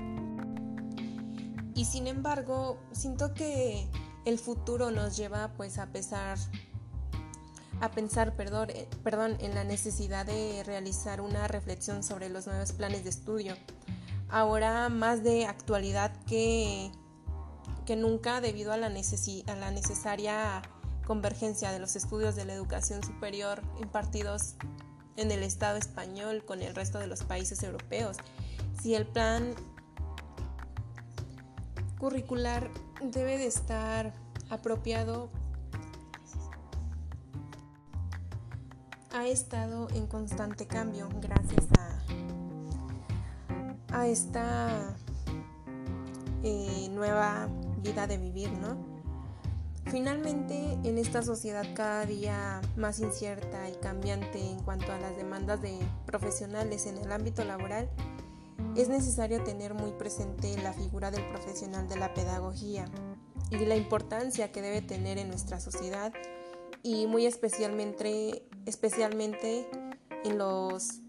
y 1.76 1.86
sin 1.86 2.08
embargo, 2.08 2.78
siento 2.92 3.34
que 3.34 3.88
el 4.26 4.38
futuro 4.38 4.92
nos 4.92 5.18
lleva 5.18 5.54
pues 5.58 5.80
a 5.80 5.88
pesar 5.88 6.38
a 7.82 7.92
pensar, 7.92 8.36
perdón, 8.36 8.70
eh, 8.70 8.88
perdón, 9.04 9.36
en 9.40 9.56
la 9.56 9.64
necesidad 9.64 10.26
de 10.26 10.64
realizar 10.64 11.20
una 11.20 11.48
reflexión 11.48 12.04
sobre 12.04 12.30
los 12.30 12.48
nuevos 12.48 12.72
planes 12.72 13.04
de 13.04 13.10
estudio. 13.10 13.56
Ahora 14.30 14.88
más 14.88 15.24
de 15.24 15.46
actualidad 15.46 16.16
que, 16.26 16.92
que 17.86 17.96
nunca 17.96 18.40
debido 18.40 18.72
a 18.72 18.78
la, 18.78 18.88
a 18.88 19.56
la 19.56 19.72
necesaria 19.72 20.62
convergencia 21.06 21.72
de 21.72 21.80
los 21.80 21.96
estudios 21.96 22.36
de 22.36 22.46
la 22.46 22.54
educación 22.54 23.04
superior 23.04 23.62
impartidos 23.82 24.56
en 25.16 25.32
el 25.32 25.44
Estado 25.44 25.78
español 25.78 26.44
con 26.46 26.62
el 26.62 26.74
resto 26.76 27.00
de 27.00 27.08
los 27.08 27.24
países 27.24 27.62
europeos. 27.64 28.18
Si 28.82 28.96
el 28.96 29.06
plan 29.06 29.54
curricular 32.00 32.70
debe 33.02 33.38
de 33.38 33.48
estar 33.48 34.14
apropiado 34.50 35.30
ha 39.14 39.28
estado 39.28 39.88
en 39.94 40.08
constante 40.08 40.66
cambio 40.66 41.08
gracias 41.22 41.68
a, 43.90 44.08
esta 44.08 44.96
eh, 46.44 46.90
nueva 46.92 47.48
vida 47.82 48.08
de 48.08 48.18
vivir, 48.18 48.52
¿no? 48.52 48.93
Finalmente, 49.94 50.80
en 50.84 50.98
esta 50.98 51.22
sociedad 51.22 51.68
cada 51.76 52.08
día 52.08 52.62
más 52.76 53.00
incierta 53.00 53.70
y 53.70 53.76
cambiante 53.76 54.40
en 54.40 54.60
cuanto 54.64 54.92
a 54.92 54.98
las 54.98 55.16
demandas 55.16 55.62
de 55.62 55.78
profesionales 56.08 56.88
en 56.88 56.98
el 56.98 57.12
ámbito 57.12 57.44
laboral, 57.44 57.88
es 58.76 58.90
necesario 58.90 59.44
tener 59.44 59.76
muy 59.76 59.92
presente 59.92 60.58
la 60.64 60.74
figura 60.74 61.12
del 61.12 61.24
profesional 61.28 61.88
de 61.88 61.98
la 61.98 62.12
pedagogía 62.16 62.86
y 63.52 63.68
la 63.68 63.76
importancia 63.76 64.52
que 64.52 64.64
debe 64.64 64.82
tener 64.82 65.20
en 65.20 65.28
nuestra 65.28 65.60
sociedad 65.60 66.12
y 66.82 67.06
muy 67.06 67.28
especialmente, 67.28 68.48
especialmente 68.66 69.70
en 70.24 70.40
los 70.40 71.02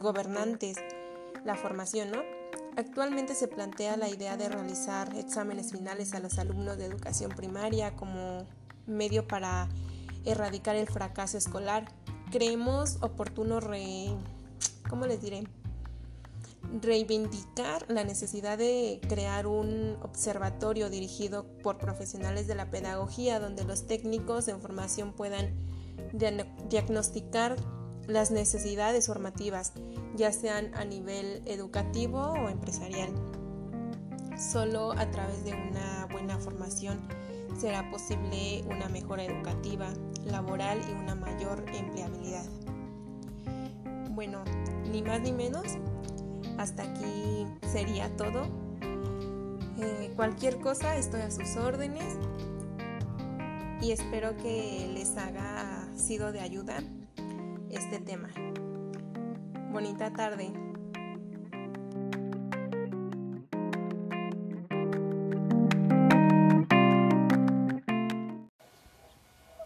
gobernantes, 0.00 0.76
la 1.44 1.54
formación, 1.54 2.10
¿no? 2.10 2.37
Actualmente 2.78 3.34
se 3.34 3.48
plantea 3.48 3.96
la 3.96 4.08
idea 4.08 4.36
de 4.36 4.48
realizar 4.48 5.12
exámenes 5.16 5.72
finales 5.72 6.14
a 6.14 6.20
los 6.20 6.38
alumnos 6.38 6.78
de 6.78 6.84
educación 6.84 7.32
primaria 7.32 7.96
como 7.96 8.46
medio 8.86 9.26
para 9.26 9.68
erradicar 10.24 10.76
el 10.76 10.86
fracaso 10.86 11.36
escolar. 11.36 11.92
Creemos 12.30 12.98
oportuno 13.00 13.58
re... 13.58 14.10
¿cómo 14.88 15.06
les 15.06 15.20
diré? 15.20 15.42
reivindicar 16.80 17.84
la 17.88 18.04
necesidad 18.04 18.56
de 18.56 19.00
crear 19.08 19.48
un 19.48 19.96
observatorio 20.02 20.88
dirigido 20.88 21.46
por 21.64 21.78
profesionales 21.78 22.46
de 22.46 22.54
la 22.54 22.70
pedagogía 22.70 23.40
donde 23.40 23.64
los 23.64 23.88
técnicos 23.88 24.46
en 24.46 24.60
formación 24.60 25.14
puedan 25.14 25.52
diagnosticar 26.68 27.56
las 28.08 28.30
necesidades 28.30 29.06
formativas, 29.06 29.74
ya 30.16 30.32
sean 30.32 30.74
a 30.74 30.84
nivel 30.84 31.42
educativo 31.44 32.18
o 32.18 32.48
empresarial. 32.48 33.10
Solo 34.36 34.92
a 34.92 35.10
través 35.10 35.44
de 35.44 35.52
una 35.52 36.08
buena 36.10 36.38
formación 36.38 37.06
será 37.60 37.88
posible 37.90 38.64
una 38.66 38.88
mejora 38.88 39.24
educativa, 39.24 39.88
laboral 40.24 40.80
y 40.88 40.92
una 40.92 41.14
mayor 41.14 41.64
empleabilidad. 41.74 42.46
Bueno, 44.10 44.42
ni 44.90 45.02
más 45.02 45.20
ni 45.20 45.32
menos, 45.32 45.66
hasta 46.56 46.84
aquí 46.84 47.46
sería 47.70 48.16
todo. 48.16 48.46
Eh, 49.80 50.12
cualquier 50.16 50.58
cosa, 50.60 50.96
estoy 50.96 51.20
a 51.20 51.30
sus 51.30 51.56
órdenes 51.56 52.16
y 53.82 53.92
espero 53.92 54.36
que 54.38 54.90
les 54.94 55.16
haga 55.16 55.86
sido 55.94 56.32
de 56.32 56.40
ayuda 56.40 56.82
este 57.70 57.98
tema. 57.98 58.28
Bonita 59.72 60.12
tarde. 60.12 60.52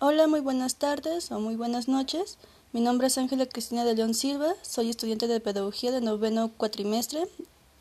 Hola, 0.00 0.26
muy 0.26 0.40
buenas 0.40 0.76
tardes 0.76 1.30
o 1.30 1.38
muy 1.38 1.56
buenas 1.56 1.88
noches. 1.88 2.38
Mi 2.72 2.80
nombre 2.80 3.06
es 3.06 3.18
Ángela 3.18 3.46
Cristina 3.46 3.84
de 3.84 3.94
León 3.94 4.14
Silva, 4.14 4.54
soy 4.62 4.90
estudiante 4.90 5.28
de 5.28 5.40
Pedagogía 5.40 5.92
de 5.92 6.00
noveno 6.00 6.50
cuatrimestre 6.56 7.28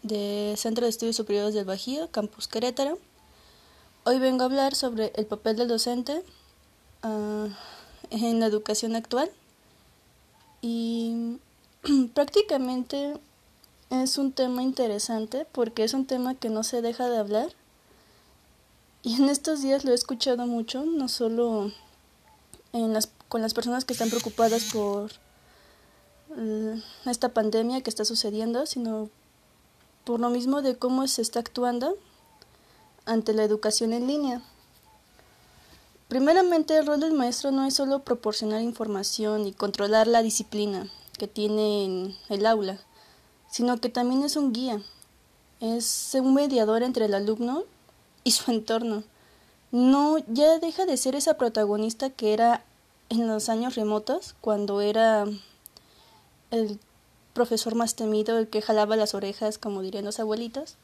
de 0.04 0.54
Centro 0.58 0.86
de 0.86 0.90
Estudios 0.90 1.16
Superiores 1.16 1.54
del 1.54 1.66
Bajío, 1.66 2.12
Campus 2.12 2.48
Querétaro. 2.48 3.00
Hoy 4.04 4.20
vengo 4.20 4.44
a 4.44 4.46
hablar 4.46 4.76
sobre 4.76 5.12
el 5.16 5.26
papel 5.26 5.56
del 5.58 5.68
docente 5.68 6.24
ah, 7.04 7.48
en 8.10 8.40
la 8.40 8.48
educación 8.48 8.96
actual 8.96 9.32
y 10.62 11.40
prácticamente 12.14 13.20
es 13.90 14.18
un 14.18 14.32
tema 14.32 14.64
interesante 14.64 15.46
porque 15.52 15.84
es 15.84 15.94
un 15.94 16.06
tema 16.06 16.36
que 16.36 16.50
no 16.50 16.64
se 16.64 16.82
deja 16.82 17.10
de 17.10 17.18
hablar 17.18 17.50
y 19.04 19.16
en 19.16 19.30
estos 19.30 19.62
días 19.64 19.84
lo 19.84 19.92
he 19.92 19.96
escuchado 19.96 20.46
mucho, 20.46 20.86
no 20.86 21.10
solo 21.10 21.72
en 22.72 22.94
las, 22.94 23.10
con 23.28 23.42
las 23.42 23.54
personas 23.54 23.84
que 23.84 23.94
están 23.94 24.10
preocupadas 24.10 24.66
por 24.66 25.12
esta 27.06 27.30
pandemia 27.30 27.82
que 27.82 27.90
está 27.90 28.06
sucediendo, 28.06 28.66
sino 28.66 29.10
por 30.06 30.20
lo 30.20 30.30
mismo 30.30 30.62
de 30.62 30.78
cómo 30.78 31.08
se 31.08 31.22
está 31.22 31.40
actuando 31.40 31.98
ante 33.06 33.34
la 33.34 33.44
educación 33.44 33.92
en 33.92 34.08
línea. 34.08 34.42
Primeramente, 36.12 36.78
el 36.78 36.86
rol 36.86 37.00
del 37.00 37.14
maestro 37.14 37.52
no 37.52 37.66
es 37.66 37.74
solo 37.74 38.00
proporcionar 38.00 38.60
información 38.62 39.48
y 39.48 39.54
controlar 39.54 40.08
la 40.08 40.22
disciplina 40.22 40.90
que 41.18 41.26
tiene 41.26 41.86
en 41.86 42.18
el 42.28 42.46
aula, 42.46 42.78
sino 43.50 43.80
que 43.80 43.88
también 43.88 44.22
es 44.24 44.36
un 44.36 44.52
guía, 44.52 44.82
es 45.62 46.12
un 46.16 46.34
mediador 46.34 46.84
entre 46.84 47.06
el 47.06 47.14
alumno 47.14 47.64
y 48.26 48.32
su 48.32 48.52
entorno. 48.52 49.06
No, 49.72 50.18
ya 50.28 50.60
deja 50.60 50.86
de 50.86 50.98
ser 50.98 51.16
esa 51.16 51.36
protagonista 51.38 52.10
que 52.10 52.34
era 52.34 52.66
en 53.08 53.30
los 53.30 53.48
años 53.48 53.76
remotos, 53.76 54.36
cuando 54.42 54.82
era 54.82 55.26
el 56.52 56.78
profesor 57.32 57.74
más 57.74 57.96
temido, 57.96 58.38
el 58.38 58.50
que 58.50 58.62
jalaba 58.62 58.98
las 58.98 59.14
orejas, 59.14 59.58
como 59.58 59.82
dirían 59.82 60.04
los 60.04 60.20
abuelitos. 60.20 60.76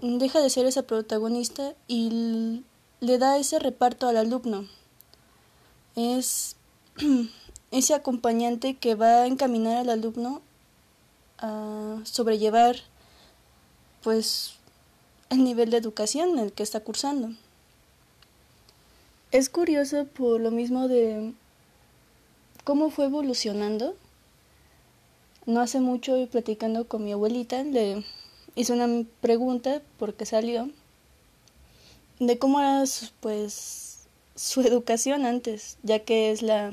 Deja 0.00 0.40
de 0.40 0.48
ser 0.48 0.66
esa 0.66 0.82
protagonista 0.82 1.74
y 1.88 2.62
le 3.00 3.18
da 3.18 3.38
ese 3.38 3.58
reparto 3.58 4.08
al 4.08 4.16
alumno. 4.16 4.66
Es 5.96 6.56
ese 7.70 7.94
acompañante 7.94 8.76
que 8.76 8.94
va 8.94 9.22
a 9.22 9.26
encaminar 9.26 9.78
al 9.78 9.90
alumno 9.90 10.42
a 11.38 12.00
sobrellevar 12.04 12.76
pues 14.02 14.54
el 15.30 15.44
nivel 15.44 15.70
de 15.70 15.78
educación 15.78 16.30
en 16.30 16.38
el 16.40 16.52
que 16.52 16.62
está 16.62 16.80
cursando. 16.80 17.30
Es 19.32 19.48
curioso 19.48 20.06
por 20.06 20.40
lo 20.40 20.50
mismo 20.50 20.88
de 20.88 21.32
cómo 22.64 22.90
fue 22.90 23.06
evolucionando. 23.06 23.94
No 25.46 25.60
hace 25.60 25.80
mucho 25.80 26.26
platicando 26.30 26.86
con 26.86 27.04
mi 27.04 27.12
abuelita, 27.12 27.62
le 27.62 28.04
hice 28.56 28.72
una 28.72 29.04
pregunta 29.20 29.80
porque 29.98 30.26
salió 30.26 30.68
de 32.20 32.38
cómo 32.38 32.60
era 32.60 32.84
pues 33.20 34.06
su 34.36 34.60
educación 34.60 35.26
antes, 35.26 35.78
ya 35.82 35.98
que 36.00 36.30
es 36.30 36.42
la 36.42 36.72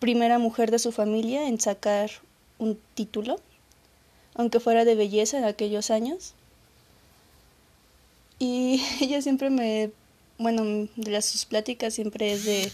primera 0.00 0.38
mujer 0.38 0.70
de 0.70 0.78
su 0.78 0.92
familia 0.92 1.48
en 1.48 1.58
sacar 1.60 2.10
un 2.58 2.78
título, 2.94 3.40
aunque 4.34 4.60
fuera 4.60 4.84
de 4.84 4.96
belleza 4.96 5.38
en 5.38 5.44
aquellos 5.44 5.90
años. 5.90 6.34
Y 8.38 8.82
ella 9.00 9.22
siempre 9.22 9.50
me, 9.50 9.92
bueno, 10.38 10.88
de 10.96 11.10
las 11.10 11.24
sus 11.24 11.46
pláticas 11.46 11.94
siempre 11.94 12.32
es 12.32 12.44
de, 12.44 12.70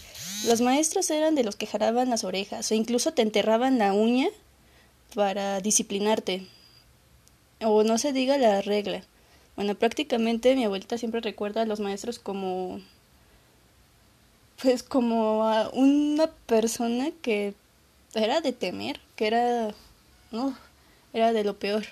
los 0.47 0.61
maestros 0.61 1.09
eran 1.11 1.35
de 1.35 1.43
los 1.43 1.55
que 1.55 1.67
jaraban 1.67 2.09
las 2.09 2.23
orejas 2.23 2.71
o 2.71 2.75
incluso 2.75 3.13
te 3.13 3.21
enterraban 3.21 3.77
la 3.77 3.93
uña 3.93 4.27
para 5.13 5.61
disciplinarte. 5.61 6.47
O 7.63 7.83
no 7.83 7.99
se 7.99 8.11
diga 8.11 8.39
la 8.39 8.61
regla. 8.61 9.03
Bueno, 9.55 9.75
prácticamente 9.75 10.55
mi 10.55 10.63
abuelita 10.63 10.97
siempre 10.97 11.21
recuerda 11.21 11.61
a 11.61 11.65
los 11.65 11.79
maestros 11.79 12.19
como 12.19 12.79
pues 14.61 14.83
como 14.83 15.45
a 15.45 15.69
una 15.69 16.27
persona 16.27 17.11
que 17.21 17.55
era 18.13 18.41
de 18.41 18.53
temer, 18.53 18.99
que 19.15 19.27
era 19.27 19.73
no, 20.31 20.55
era 21.13 21.33
de 21.33 21.43
lo 21.43 21.57
peor. 21.57 21.85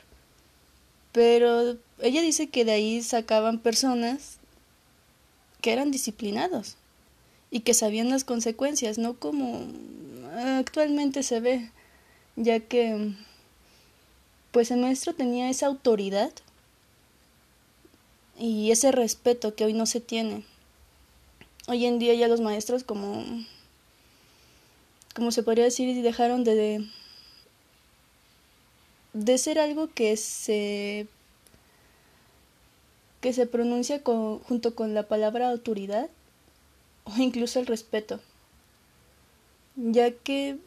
Pero 1.11 1.77
ella 1.99 2.21
dice 2.21 2.49
que 2.49 2.65
de 2.65 2.73
ahí 2.73 3.01
sacaban 3.01 3.59
personas 3.59 4.37
que 5.61 5.73
eran 5.73 5.91
disciplinados 5.91 6.77
y 7.51 7.61
que 7.61 7.73
sabían 7.73 8.09
las 8.09 8.23
consecuencias, 8.23 8.97
no 8.97 9.15
como 9.15 9.65
actualmente 10.57 11.23
se 11.23 11.39
ve, 11.39 11.71
ya 12.35 12.59
que 12.59 13.13
pues 14.51 14.71
el 14.71 14.79
maestro 14.79 15.13
tenía 15.13 15.49
esa 15.49 15.67
autoridad 15.67 16.31
y 18.39 18.71
ese 18.71 18.91
respeto 18.91 19.53
que 19.53 19.65
hoy 19.65 19.73
no 19.73 19.85
se 19.85 19.99
tiene. 19.99 20.43
Hoy 21.67 21.85
en 21.85 21.99
día 21.99 22.13
ya 22.15 22.27
los 22.27 22.41
maestros 22.41 22.83
como 22.83 23.23
como 25.13 25.31
se 25.31 25.43
podría 25.43 25.65
decir 25.65 26.01
dejaron 26.01 26.43
de 26.43 26.87
de 29.13 29.37
ser 29.37 29.59
algo 29.59 29.89
que 29.93 30.15
se 30.17 31.07
que 33.21 33.33
se 33.33 33.45
pronuncia 33.45 34.01
junto 34.03 34.75
con 34.75 34.93
la 34.93 35.07
palabra 35.07 35.49
autoridad 35.49 36.09
o 37.03 37.17
incluso 37.17 37.59
el 37.59 37.65
respeto, 37.65 38.21
ya 39.75 40.11
que 40.11 40.57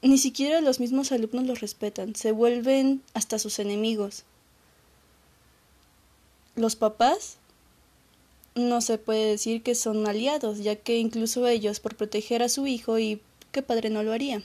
ni 0.00 0.18
siquiera 0.18 0.60
los 0.60 0.80
mismos 0.80 1.12
alumnos 1.12 1.46
los 1.46 1.60
respetan, 1.60 2.16
se 2.16 2.32
vuelven 2.32 3.02
hasta 3.14 3.38
sus 3.38 3.60
enemigos. 3.60 4.24
Los 6.62 6.76
papás 6.76 7.38
no 8.54 8.82
se 8.82 8.96
puede 8.96 9.26
decir 9.26 9.64
que 9.64 9.74
son 9.74 10.06
aliados, 10.06 10.60
ya 10.60 10.76
que 10.76 10.96
incluso 10.96 11.48
ellos, 11.48 11.80
por 11.80 11.96
proteger 11.96 12.40
a 12.40 12.48
su 12.48 12.68
hijo, 12.68 13.00
y 13.00 13.20
qué 13.50 13.62
padre 13.62 13.90
no 13.90 14.04
lo 14.04 14.12
haría. 14.12 14.44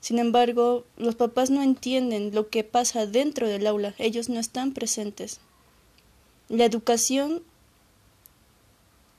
Sin 0.00 0.18
embargo, 0.18 0.84
los 0.96 1.14
papás 1.14 1.50
no 1.50 1.62
entienden 1.62 2.34
lo 2.34 2.48
que 2.48 2.64
pasa 2.64 3.06
dentro 3.06 3.46
del 3.46 3.68
aula, 3.68 3.94
ellos 3.98 4.28
no 4.28 4.40
están 4.40 4.72
presentes. 4.72 5.38
La 6.48 6.64
educación 6.64 7.44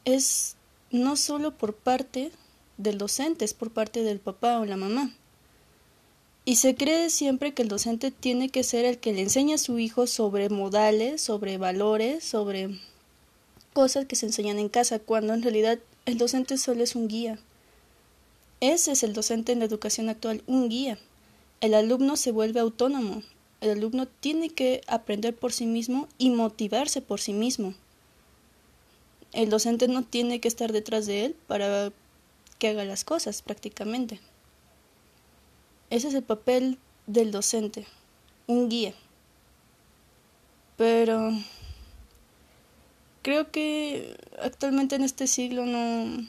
es 0.04 0.58
no 0.92 1.16
solo 1.16 1.58
por 1.58 1.74
parte 1.74 2.34
del 2.76 2.98
docente, 2.98 3.46
es 3.46 3.54
por 3.54 3.72
parte 3.72 4.04
del 4.04 4.20
papá 4.20 4.60
o 4.60 4.66
la 4.66 4.76
mamá. 4.76 5.14
Y 6.46 6.58
se 6.58 6.76
cree 6.76 7.10
siempre 7.10 7.54
que 7.54 7.62
el 7.62 7.70
docente 7.70 8.12
tiene 8.12 8.50
que 8.50 8.64
ser 8.64 8.84
el 8.84 8.98
que 8.98 9.14
le 9.14 9.22
enseña 9.22 9.56
a 9.56 9.60
su 9.60 9.80
hijo 9.80 10.08
sobre 10.08 10.50
modales, 10.50 11.22
sobre 11.22 11.58
valores, 11.58 12.26
sobre 12.26 12.80
cosas 13.72 14.06
que 14.06 14.18
se 14.18 14.26
enseñan 14.26 14.60
en 14.60 14.68
casa, 14.68 15.00
cuando 15.00 15.34
en 15.34 15.42
realidad 15.42 15.80
el 16.06 16.18
docente 16.18 16.58
solo 16.58 16.84
es 16.84 16.96
un 16.96 17.08
guía. 17.08 17.40
Ese 18.60 18.92
es 18.92 19.04
el 19.04 19.14
docente 19.14 19.54
en 19.54 19.60
la 19.60 19.66
educación 19.66 20.10
actual, 20.10 20.44
un 20.46 20.68
guía. 20.68 20.98
El 21.62 21.74
alumno 21.74 22.18
se 22.18 22.32
vuelve 22.32 22.60
autónomo, 22.60 23.24
el 23.62 23.72
alumno 23.72 24.06
tiene 24.06 24.50
que 24.50 24.82
aprender 24.88 25.34
por 25.34 25.54
sí 25.54 25.66
mismo 25.66 26.10
y 26.18 26.30
motivarse 26.30 27.02
por 27.02 27.22
sí 27.22 27.32
mismo. 27.32 27.74
El 29.32 29.50
docente 29.50 29.88
no 29.88 30.04
tiene 30.04 30.42
que 30.42 30.50
estar 30.50 30.74
detrás 30.74 31.06
de 31.06 31.24
él 31.24 31.36
para 31.48 31.94
que 32.60 32.68
haga 32.68 32.84
las 32.84 33.06
cosas 33.06 33.42
prácticamente. 33.42 34.20
Ese 35.90 36.08
es 36.08 36.14
el 36.14 36.24
papel 36.24 36.78
del 37.08 37.32
docente, 37.32 37.86
un 38.48 38.70
guía. 38.70 38.94
Pero 40.78 41.32
creo 43.22 43.52
que 43.52 44.18
actualmente 44.42 44.96
en 44.96 45.04
este 45.04 45.28
siglo 45.28 45.66
no... 45.66 46.28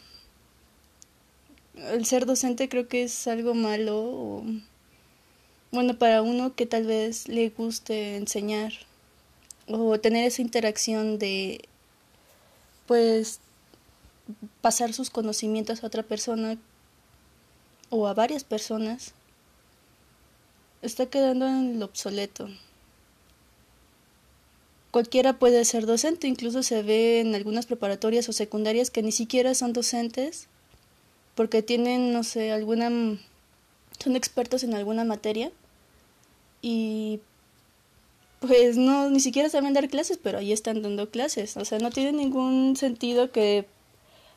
El 1.75 2.07
ser 2.07 2.25
docente 2.25 2.69
creo 2.69 2.87
que 2.87 3.03
es 3.03 3.27
algo 3.27 3.55
malo 3.55 4.45
bueno, 5.75 5.99
para 5.99 6.23
uno 6.23 6.55
que 6.55 6.67
tal 6.67 6.87
vez 6.87 7.27
le 7.27 7.51
guste 7.51 8.15
enseñar 8.15 8.73
o 9.67 9.99
tener 9.99 10.25
esa 10.25 10.41
interacción 10.41 11.19
de, 11.19 11.65
pues, 12.87 13.41
pasar 14.61 14.93
sus 14.93 15.11
conocimientos 15.11 15.83
a 15.83 15.89
otra 15.89 16.05
persona 16.05 16.59
o 17.91 18.07
a 18.07 18.15
varias 18.15 18.45
personas, 18.45 19.15
está 20.85 21.07
quedando 21.07 21.47
en 21.47 21.81
lo 21.81 21.87
obsoleto. 21.87 22.49
Cualquiera 24.91 25.39
puede 25.39 25.65
ser 25.65 25.87
docente, 25.87 26.29
incluso 26.29 26.63
se 26.63 26.83
ve 26.83 27.21
en 27.21 27.35
algunas 27.35 27.67
preparatorias 27.67 28.29
o 28.29 28.33
secundarias 28.33 28.91
que 28.91 29.03
ni 29.03 29.11
siquiera 29.11 29.55
son 29.55 29.73
docentes 29.73 30.47
porque 31.35 31.63
tienen, 31.63 32.13
no 32.13 32.23
sé, 32.23 32.53
alguna 32.53 33.19
son 33.99 34.17
expertos 34.17 34.63
en 34.63 34.75
alguna 34.75 35.05
materia 35.05 35.51
y 36.63 37.21
pues 38.41 38.77
no, 38.77 39.11
ni 39.11 39.21
siquiera 39.21 39.49
saben 39.49 39.73
dar 39.73 39.89
clases, 39.89 40.19
pero 40.23 40.39
ahí 40.39 40.53
están 40.53 40.83
dando 40.83 41.11
clases. 41.11 41.57
O 41.57 41.65
sea, 41.65 41.79
no 41.79 41.91
tiene 41.91 42.13
ningún 42.13 42.77
sentido 42.77 43.33
que 43.33 43.67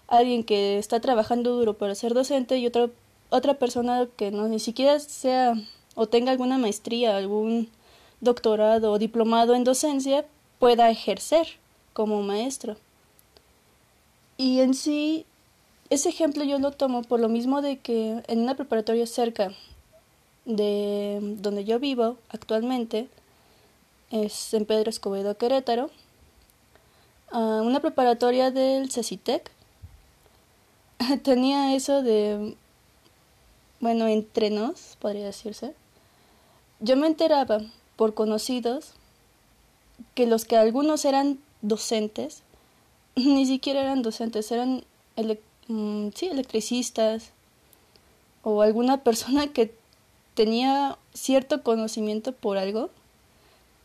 alguien 0.07 0.43
que 0.43 0.77
está 0.77 0.99
trabajando 1.01 1.55
duro 1.55 1.77
para 1.77 1.95
ser 1.95 2.13
docente 2.13 2.57
y 2.57 2.65
otra, 2.65 2.89
otra 3.29 3.55
persona 3.55 4.07
que 4.15 4.31
no 4.31 4.47
ni 4.47 4.60
siquiera 4.60 4.99
sea 4.99 5.53
o 5.97 6.05
tenga 6.07 6.31
alguna 6.31 6.60
maestría, 6.60 7.17
algún 7.17 7.69
doctorado 8.21 8.91
o 8.91 8.99
diplomado 8.99 9.55
en 9.55 9.63
docencia 9.63 10.25
pueda 10.60 10.91
ejercer 10.91 11.47
como 11.93 12.21
maestro. 12.21 12.77
Y 14.38 14.60
en 14.60 14.75
sí, 14.75 15.25
ese 15.89 16.10
ejemplo 16.10 16.43
yo 16.43 16.60
lo 16.60 16.71
tomo 16.71 17.01
por 17.01 17.19
lo 17.19 17.29
mismo 17.29 17.63
de 17.63 17.79
que 17.79 18.21
en 18.27 18.39
una 18.39 18.55
preparatoria 18.55 19.07
cerca 19.07 19.51
de 20.45 21.17
donde 21.41 21.65
yo 21.65 21.79
vivo 21.79 22.17
actualmente, 22.29 23.10
es 24.12 24.53
en 24.53 24.65
Pedro 24.65 24.91
Escobedo, 24.91 25.36
Querétaro, 25.36 25.89
una 27.31 27.79
preparatoria 27.79 28.51
del 28.51 28.91
CECITEC 28.91 29.51
tenía 31.23 31.75
eso 31.75 32.03
de, 32.03 32.55
bueno, 33.79 34.07
entre 34.07 34.51
nos, 34.51 34.95
podría 34.99 35.25
decirse. 35.25 35.73
Yo 36.79 36.95
me 36.95 37.07
enteraba 37.07 37.61
por 37.95 38.13
conocidos 38.13 38.91
que 40.13 40.27
los 40.27 40.45
que 40.45 40.57
algunos 40.57 41.05
eran 41.05 41.39
docentes, 41.61 42.43
ni 43.15 43.45
siquiera 43.45 43.81
eran 43.81 44.03
docentes, 44.03 44.51
eran 44.51 44.83
mm, 45.67 46.09
sí, 46.13 46.27
electricistas 46.27 47.31
o 48.43 48.61
alguna 48.61 48.97
persona 49.03 49.47
que 49.47 49.73
tenía 50.35 50.97
cierto 51.13 51.63
conocimiento 51.63 52.31
por 52.31 52.59
algo, 52.59 52.91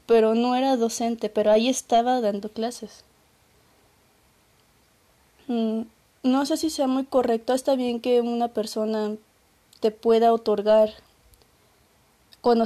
pero 0.07 0.35
no 0.35 0.55
era 0.55 0.77
docente, 0.77 1.31
pero 1.31 1.51
ahí 1.51 1.69
estaba 1.69 2.21
dando 2.21 2.51
clases. 2.51 3.05
Mm, 5.49 5.83
no 6.23 6.47
sé 6.47 6.59
si 6.59 6.69
sea 6.69 6.87
muy 6.89 7.05
correcto, 7.05 7.55
está 7.55 7.75
bien 7.75 8.01
que 8.01 8.21
una 8.21 8.49
persona 8.49 9.17
te 9.81 9.91
pueda 9.91 10.33
otorgar 10.35 10.91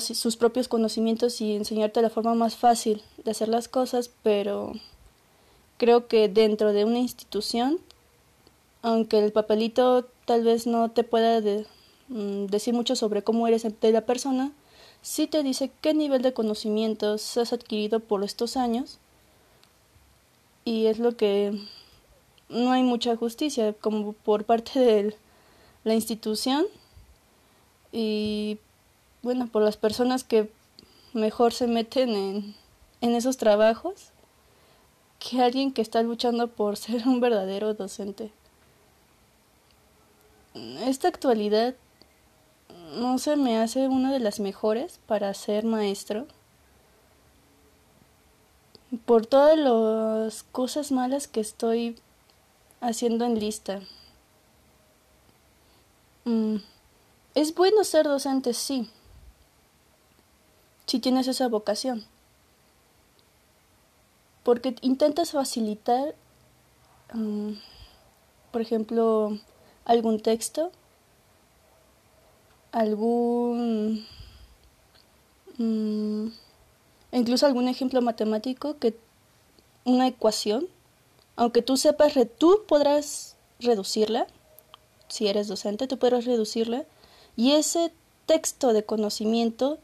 sus 0.01 0.37
propios 0.37 0.69
conocimientos 0.69 1.41
y 1.41 1.55
enseñarte 1.55 2.01
la 2.01 2.11
forma 2.11 2.35
más 2.35 2.57
fácil 2.57 3.03
de 3.23 3.31
hacer 3.31 3.49
las 3.49 3.69
cosas, 3.69 4.11
pero 4.23 4.73
creo 5.77 6.09
que 6.09 6.29
dentro 6.29 6.73
de 6.73 6.85
una 6.85 6.99
institución, 6.99 7.79
aunque 8.83 9.19
el 9.19 9.33
papelito 9.33 10.07
tal 10.25 10.45
vez 10.45 10.67
no 10.67 10.91
te 10.91 11.05
pueda 11.05 11.41
mm, 12.09 12.47
decir 12.47 12.73
mucho 12.73 12.97
sobre 12.97 13.23
cómo 13.23 13.47
eres 13.47 13.67
de 13.81 13.93
la 13.93 14.01
persona, 14.01 14.53
sí 15.03 15.27
te 15.27 15.43
dice 15.43 15.71
qué 15.83 15.93
nivel 15.93 16.23
de 16.23 16.33
conocimientos 16.33 17.37
has 17.37 17.53
adquirido 17.53 18.01
por 18.01 18.25
estos 18.25 18.57
años 18.57 18.99
y 20.65 20.87
es 20.87 20.99
lo 20.99 21.17
que 21.17 21.53
no 22.49 22.73
hay 22.73 22.83
mucha 22.83 23.15
justicia 23.15 23.75
como 23.75 24.15
por 24.15 24.45
parte 24.45 24.81
de 24.81 25.17
la 25.85 25.95
institución 25.95 26.67
y 27.93 28.59
bueno 29.27 29.49
por 29.49 29.63
las 29.63 29.77
personas 29.77 30.23
que 30.23 30.53
mejor 31.13 31.53
se 31.53 31.67
meten 31.67 32.55
en, 33.01 33.15
esos 33.17 33.37
trabajos 33.37 34.11
que 35.19 35.43
alguien 35.43 35.73
que 35.73 35.83
está 35.83 36.01
luchando 36.03 36.47
por 36.47 36.77
ser 36.85 37.09
un 37.09 37.19
verdadero 37.19 37.75
docente. 37.75 38.31
Esta 40.55 41.09
actualidad 41.09 41.75
no 43.01 43.19
se 43.19 43.35
me 43.35 43.59
hace 43.59 43.89
una 43.89 44.13
de 44.13 44.21
las 44.21 44.39
mejores 44.39 45.01
para 45.09 45.35
ser 45.35 45.65
maestro 45.65 46.29
por 49.07 49.27
todas 49.27 49.59
las 49.59 50.45
cosas 50.45 50.93
malas 50.93 51.27
que 51.27 51.41
estoy 51.41 51.99
haciendo 52.81 53.25
en 53.25 53.41
lista. 53.41 53.81
Mm, 56.25 56.59
es 57.35 57.55
bueno 57.55 57.85
ser 57.85 58.07
docente, 58.07 58.55
sí, 58.55 58.89
si 60.87 60.99
tienes 61.01 61.29
esa 61.29 61.49
vocación, 61.49 62.05
porque 64.43 64.77
intentas 64.81 65.33
facilitar, 65.33 66.15
mm, 67.13 67.53
por 68.53 68.61
ejemplo, 68.61 69.39
algún 69.85 70.21
texto, 70.21 70.71
algún, 72.73 74.07
mm, 75.59 76.29
incluso 77.13 77.47
algún 77.47 77.69
ejemplo 77.69 78.01
matemático 78.03 78.79
que 78.79 78.97
una 79.85 80.07
ecuación 80.07 80.69
aunque 81.37 81.63
tú 81.63 81.77
sepas, 81.77 82.15
tú 82.39 82.65
podrás 82.67 83.37
reducirla, 83.61 84.27
si 85.09 85.29
eres 85.29 85.49
docente, 85.49 85.87
tú 85.87 85.99
podrás 85.99 86.25
reducirla, 86.25 86.85
y 87.37 87.53
ese 87.53 87.93
texto 88.25 88.73
de 88.73 88.85
conocimiento 88.85 89.79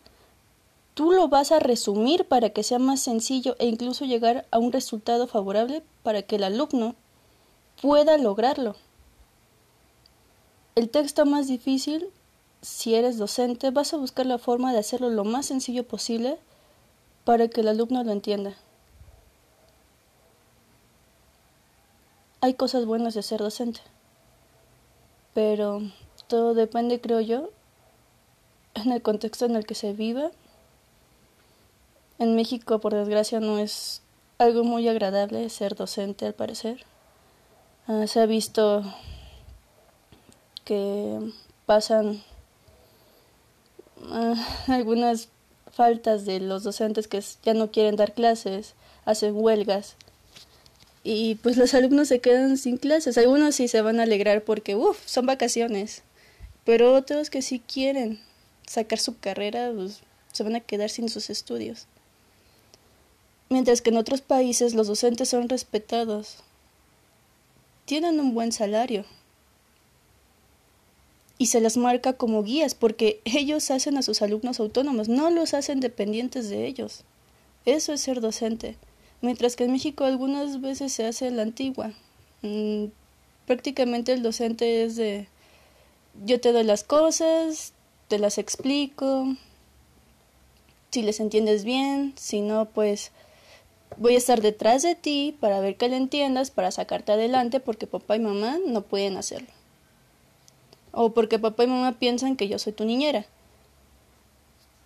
tú 0.94 1.12
lo 1.12 1.28
vas 1.28 1.52
a 1.52 1.58
resumir 1.58 2.26
para 2.26 2.50
que 2.50 2.62
sea 2.62 2.78
más 2.78 3.00
sencillo 3.00 3.56
e 3.58 3.66
incluso 3.66 4.04
llegar 4.04 4.46
a 4.50 4.58
un 4.58 4.72
resultado 4.72 5.26
favorable 5.26 5.82
para 6.02 6.22
que 6.22 6.36
el 6.36 6.44
alumno 6.44 6.94
pueda 7.80 8.18
lograrlo. 8.18 8.76
El 10.74 10.88
texto 10.88 11.26
más 11.26 11.48
difícil, 11.48 12.08
si 12.62 12.94
eres 12.94 13.18
docente, 13.18 13.70
vas 13.70 13.92
a 13.92 13.98
buscar 13.98 14.26
la 14.26 14.38
forma 14.38 14.72
de 14.72 14.78
hacerlo 14.78 15.10
lo 15.10 15.24
más 15.24 15.46
sencillo 15.46 15.86
posible 15.86 16.38
para 17.24 17.48
que 17.48 17.60
el 17.60 17.68
alumno 17.68 18.02
lo 18.04 18.12
entienda. 18.12 18.56
hay 22.42 22.54
cosas 22.54 22.86
buenas 22.86 23.14
de 23.14 23.22
ser 23.22 23.38
docente, 23.38 23.80
pero 25.32 25.80
todo 26.26 26.54
depende, 26.54 27.00
creo 27.00 27.20
yo, 27.20 27.50
en 28.74 28.90
el 28.90 29.00
contexto 29.00 29.44
en 29.44 29.54
el 29.54 29.64
que 29.64 29.76
se 29.76 29.92
viva. 29.92 30.32
En 32.22 32.36
México, 32.36 32.78
por 32.78 32.94
desgracia, 32.94 33.40
no 33.40 33.58
es 33.58 34.00
algo 34.38 34.62
muy 34.62 34.86
agradable 34.86 35.50
ser 35.50 35.74
docente, 35.74 36.24
al 36.24 36.34
parecer. 36.34 36.84
Ah, 37.88 38.06
se 38.06 38.20
ha 38.20 38.26
visto 38.26 38.84
que 40.64 41.18
pasan 41.66 42.22
ah, 44.08 44.36
algunas 44.68 45.30
faltas 45.72 46.24
de 46.24 46.38
los 46.38 46.62
docentes 46.62 47.08
que 47.08 47.20
ya 47.42 47.54
no 47.54 47.72
quieren 47.72 47.96
dar 47.96 48.14
clases, 48.14 48.74
hacen 49.04 49.34
huelgas 49.34 49.96
y 51.02 51.34
pues 51.42 51.56
los 51.56 51.74
alumnos 51.74 52.06
se 52.06 52.20
quedan 52.20 52.56
sin 52.56 52.76
clases. 52.76 53.18
Algunos 53.18 53.56
sí 53.56 53.66
se 53.66 53.82
van 53.82 53.98
a 53.98 54.04
alegrar 54.04 54.44
porque, 54.44 54.76
uff, 54.76 55.04
son 55.06 55.26
vacaciones. 55.26 56.04
Pero 56.62 56.94
otros 56.94 57.30
que 57.30 57.42
sí 57.42 57.58
quieren 57.58 58.20
sacar 58.64 59.00
su 59.00 59.18
carrera, 59.18 59.72
pues 59.74 60.02
se 60.30 60.44
van 60.44 60.54
a 60.54 60.60
quedar 60.60 60.88
sin 60.88 61.08
sus 61.08 61.28
estudios. 61.28 61.88
Mientras 63.52 63.82
que 63.82 63.90
en 63.90 63.98
otros 63.98 64.20
países 64.20 64.74
los 64.74 64.86
docentes 64.88 65.28
son 65.28 65.48
respetados. 65.48 66.38
Tienen 67.84 68.18
un 68.18 68.34
buen 68.34 68.50
salario. 68.50 69.04
Y 71.38 71.46
se 71.46 71.60
las 71.60 71.76
marca 71.76 72.14
como 72.14 72.42
guías 72.42 72.74
porque 72.74 73.20
ellos 73.24 73.70
hacen 73.70 73.96
a 73.96 74.02
sus 74.02 74.22
alumnos 74.22 74.60
autónomos, 74.60 75.08
no 75.08 75.30
los 75.30 75.54
hacen 75.54 75.80
dependientes 75.80 76.48
de 76.48 76.66
ellos. 76.66 77.04
Eso 77.64 77.92
es 77.92 78.00
ser 78.00 78.20
docente 78.20 78.76
mientras 79.22 79.56
que 79.56 79.64
en 79.64 79.72
México 79.72 80.04
algunas 80.04 80.60
veces 80.60 80.92
se 80.92 81.06
hace 81.06 81.30
la 81.30 81.42
antigua. 81.42 81.92
Mm, 82.42 82.86
prácticamente 83.46 84.12
el 84.12 84.22
docente 84.22 84.84
es 84.84 84.96
de 84.96 85.28
yo 86.26 86.40
te 86.40 86.52
doy 86.52 86.64
las 86.64 86.84
cosas, 86.84 87.72
te 88.08 88.18
las 88.18 88.36
explico, 88.36 89.34
si 90.90 91.02
les 91.02 91.20
entiendes 91.20 91.64
bien, 91.64 92.12
si 92.16 92.42
no, 92.42 92.66
pues 92.66 93.12
voy 93.96 94.14
a 94.14 94.18
estar 94.18 94.40
detrás 94.40 94.82
de 94.82 94.94
ti 94.94 95.36
para 95.40 95.60
ver 95.60 95.76
que 95.76 95.88
le 95.88 95.96
entiendas, 95.96 96.50
para 96.50 96.70
sacarte 96.70 97.12
adelante, 97.12 97.60
porque 97.60 97.86
papá 97.86 98.16
y 98.16 98.20
mamá 98.20 98.58
no 98.66 98.82
pueden 98.82 99.16
hacerlo. 99.16 99.48
O 100.92 101.12
porque 101.12 101.38
papá 101.38 101.64
y 101.64 101.68
mamá 101.68 101.92
piensan 101.98 102.36
que 102.36 102.48
yo 102.48 102.58
soy 102.58 102.72
tu 102.72 102.84
niñera. 102.84 103.26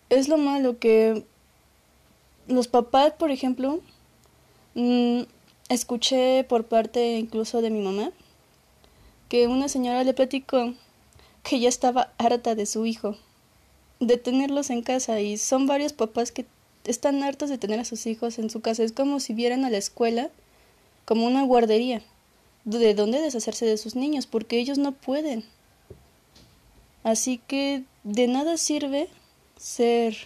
Es 0.08 0.28
lo 0.28 0.38
malo 0.38 0.78
que 0.78 1.24
los 2.46 2.68
papás, 2.68 3.12
por 3.12 3.30
ejemplo, 3.30 3.80
Mm, 4.78 5.22
escuché 5.70 6.44
por 6.44 6.66
parte 6.66 7.16
incluso 7.16 7.62
de 7.62 7.70
mi 7.70 7.80
mamá 7.80 8.10
que 9.30 9.48
una 9.48 9.70
señora 9.70 10.04
le 10.04 10.12
platicó 10.12 10.74
que 11.42 11.58
ya 11.58 11.70
estaba 11.70 12.12
harta 12.18 12.54
de 12.54 12.66
su 12.66 12.84
hijo, 12.84 13.16
de 14.00 14.18
tenerlos 14.18 14.68
en 14.68 14.82
casa 14.82 15.18
y 15.22 15.38
son 15.38 15.66
varios 15.66 15.94
papás 15.94 16.30
que 16.30 16.44
están 16.87 17.22
hartos 17.22 17.51
de 17.51 17.59
tener 17.59 17.81
a 17.81 17.85
sus 17.85 18.07
hijos 18.07 18.38
en 18.38 18.51
su 18.51 18.61
casa. 18.61 18.83
Es 18.83 18.92
como 18.92 19.20
si 19.20 19.35
vieran 19.35 19.64
a 19.64 19.70
la 19.70 19.79
escuela 19.79 20.31
como 21.05 21.27
una 21.27 21.44
guardería, 21.44 22.03
de 22.64 22.94
dónde 22.94 23.20
deshacerse 23.20 23.64
de 23.66 23.77
sus 23.77 23.94
niños, 23.94 24.27
porque 24.27 24.59
ellos 24.59 24.79
no 24.79 24.92
pueden. 24.92 25.44
Así 27.05 27.40
que 27.46 27.85
de 28.03 28.27
nada 28.27 28.57
sirve 28.57 29.09
ser 29.57 30.16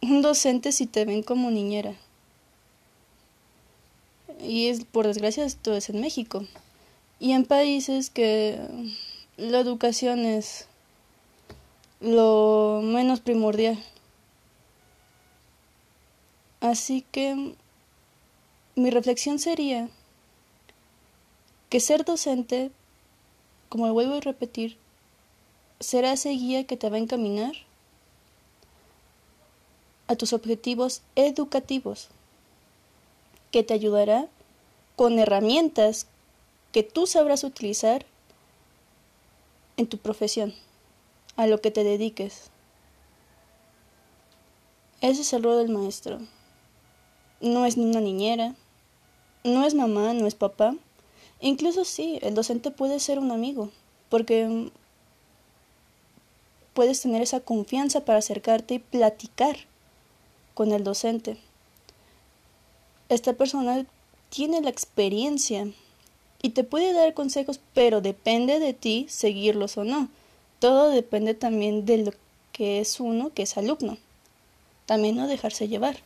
un 0.00 0.22
docente 0.22 0.72
si 0.72 0.86
te 0.86 1.04
ven 1.04 1.22
como 1.22 1.50
niñera 1.50 1.94
y 4.42 4.68
es 4.68 4.84
por 4.84 5.06
desgracia 5.06 5.44
esto 5.44 5.74
es 5.74 5.88
en 5.88 6.00
México 6.00 6.44
y 7.20 7.32
en 7.32 7.44
países 7.44 8.10
que 8.10 8.58
la 9.36 9.60
educación 9.60 10.20
es 10.20 10.66
lo 12.00 12.80
menos 12.82 13.20
primordial 13.20 13.78
así 16.62 17.04
que 17.10 17.54
mi 18.76 18.90
reflexión 18.90 19.38
sería 19.38 19.90
que 21.68 21.80
ser 21.80 22.04
docente, 22.04 22.70
como 23.68 23.92
vuelvo 23.92 24.14
a 24.14 24.20
repetir, 24.20 24.78
será 25.80 26.12
ese 26.12 26.30
guía 26.30 26.66
que 26.66 26.76
te 26.76 26.88
va 26.88 26.96
a 26.96 27.00
encaminar 27.00 27.52
a 30.06 30.14
tus 30.14 30.32
objetivos 30.32 31.02
educativos, 31.16 32.08
que 33.50 33.64
te 33.64 33.74
ayudará 33.74 34.28
con 34.94 35.18
herramientas 35.18 36.06
que 36.70 36.82
tú 36.82 37.06
sabrás 37.06 37.42
utilizar 37.42 38.06
en 39.76 39.86
tu 39.88 39.98
profesión, 39.98 40.54
a 41.36 41.46
lo 41.46 41.60
que 41.60 41.70
te 41.72 41.82
dediques. 41.82 42.50
Ese 45.00 45.22
es 45.22 45.32
el 45.32 45.42
rol 45.42 45.66
del 45.66 45.76
maestro. 45.76 46.20
No 47.42 47.66
es 47.66 47.76
una 47.76 48.00
niñera, 48.00 48.54
no 49.44 49.66
es 49.66 49.74
mamá, 49.74 50.14
no 50.14 50.26
es 50.26 50.34
papá. 50.34 50.74
Incluso 51.40 51.84
sí, 51.84 52.18
el 52.22 52.34
docente 52.34 52.70
puede 52.70 53.00
ser 53.00 53.18
un 53.18 53.32
amigo, 53.32 53.70
porque 54.08 54.70
puedes 56.72 57.02
tener 57.02 57.20
esa 57.20 57.40
confianza 57.40 58.04
para 58.04 58.20
acercarte 58.20 58.74
y 58.74 58.78
platicar 58.78 59.56
con 60.54 60.72
el 60.72 60.84
docente. 60.84 61.36
Esta 63.08 63.32
persona 63.32 63.86
tiene 64.30 64.60
la 64.60 64.70
experiencia 64.70 65.66
y 66.40 66.50
te 66.50 66.64
puede 66.64 66.92
dar 66.92 67.12
consejos, 67.12 67.60
pero 67.74 68.00
depende 68.00 68.60
de 68.60 68.72
ti 68.72 69.06
seguirlos 69.08 69.76
o 69.76 69.84
no. 69.84 70.08
Todo 70.60 70.90
depende 70.90 71.34
también 71.34 71.84
de 71.86 71.98
lo 71.98 72.12
que 72.52 72.80
es 72.80 73.00
uno, 73.00 73.32
que 73.34 73.42
es 73.42 73.56
alumno. 73.56 73.98
También 74.86 75.16
no 75.16 75.26
dejarse 75.26 75.66
llevar. 75.68 75.96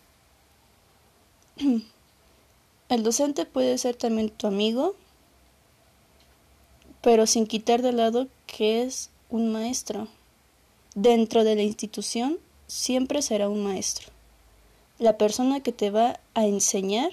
El 2.88 3.02
docente 3.02 3.46
puede 3.46 3.78
ser 3.78 3.96
también 3.96 4.30
tu 4.30 4.46
amigo, 4.46 4.94
pero 7.00 7.26
sin 7.26 7.46
quitar 7.46 7.82
de 7.82 7.92
lado 7.92 8.28
que 8.46 8.82
es 8.82 9.10
un 9.30 9.52
maestro. 9.52 10.08
Dentro 10.94 11.44
de 11.44 11.56
la 11.56 11.62
institución 11.62 12.38
siempre 12.66 13.22
será 13.22 13.48
un 13.48 13.64
maestro. 13.64 14.08
La 14.98 15.18
persona 15.18 15.60
que 15.60 15.72
te 15.72 15.90
va 15.90 16.20
a 16.34 16.46
enseñar 16.46 17.10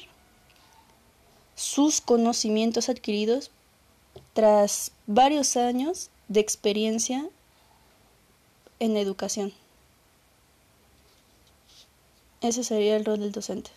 sus 1.56 2.02
conocimientos 2.02 2.90
adquiridos 2.90 3.52
tras 4.34 4.92
varios 5.08 5.58
años 5.58 6.10
de 6.28 6.40
experiencia 6.40 7.30
en 8.80 8.98
educación. 8.98 9.54
Ese 12.42 12.64
sería 12.64 12.98
el 12.98 13.06
rol 13.06 13.20
del 13.20 13.32
docente. 13.32 13.72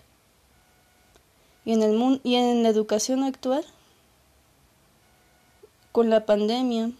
Y 1.66 1.74
en, 1.74 1.82
el 1.82 2.20
y 2.24 2.36
en 2.36 2.62
la 2.62 2.70
educación 2.70 3.24
actual, 3.24 3.62
con 5.92 6.08
la 6.08 6.24
pandemia, 6.24 6.92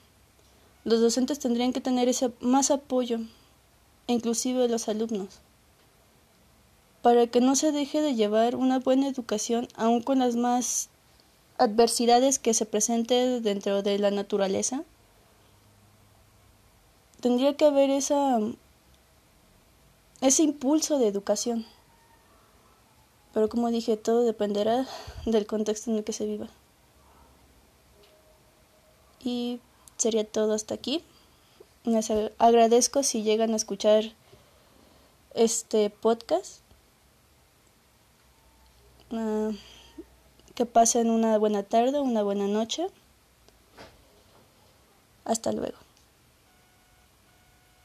los 0.85 1.00
docentes 1.00 1.38
tendrían 1.38 1.72
que 1.72 1.81
tener 1.81 2.11
ese 2.11 2.31
más 2.40 2.70
apoyo, 2.70 3.20
inclusive 4.07 4.68
los 4.68 4.90
alumnos 4.90 5.40
para 7.07 7.29
que 7.29 7.40
no 7.40 7.55
se 7.55 7.70
deje 7.70 8.02
de 8.02 8.16
llevar 8.16 8.57
una 8.57 8.81
buena 8.81 9.07
educación 9.07 9.68
aun 9.76 10.02
con 10.02 10.18
las 10.18 10.35
más 10.35 10.88
adversidades 11.57 12.40
que 12.40 12.52
se 12.52 12.66
presenten 12.66 13.44
dentro 13.44 13.85
de 13.85 14.00
la 14.00 14.11
naturaleza. 14.11 14.83
Tendría 17.20 17.57
que 17.57 17.64
haber 17.64 17.90
esa 17.90 18.40
ese 20.20 20.42
impulso 20.42 20.98
de 20.98 21.07
educación. 21.07 21.64
Pero 23.37 23.51
como 23.51 23.70
dije, 23.70 23.99
todo 23.99 24.22
dependerá 24.22 24.87
del 25.27 25.46
contexto 25.46 25.90
en 25.90 25.99
el 25.99 26.05
que 26.05 26.14
se 26.14 26.25
viva. 26.25 26.49
Y 29.22 29.61
sería 29.99 30.27
todo 30.27 30.55
hasta 30.55 30.72
aquí. 30.72 31.05
Les 31.85 32.11
agradezco 32.38 33.03
si 33.03 33.25
llegan 33.25 33.53
a 33.53 33.57
escuchar 33.57 34.05
este 35.35 35.90
podcast. 35.90 36.62
Ah, 39.11 39.51
que 40.55 40.64
pasen 40.64 41.11
una 41.11 41.37
buena 41.37 41.62
tarde, 41.62 42.01
una 42.01 42.22
buena 42.22 42.46
noche. 42.46 42.87
Hasta 45.27 45.53
luego. 45.53 45.86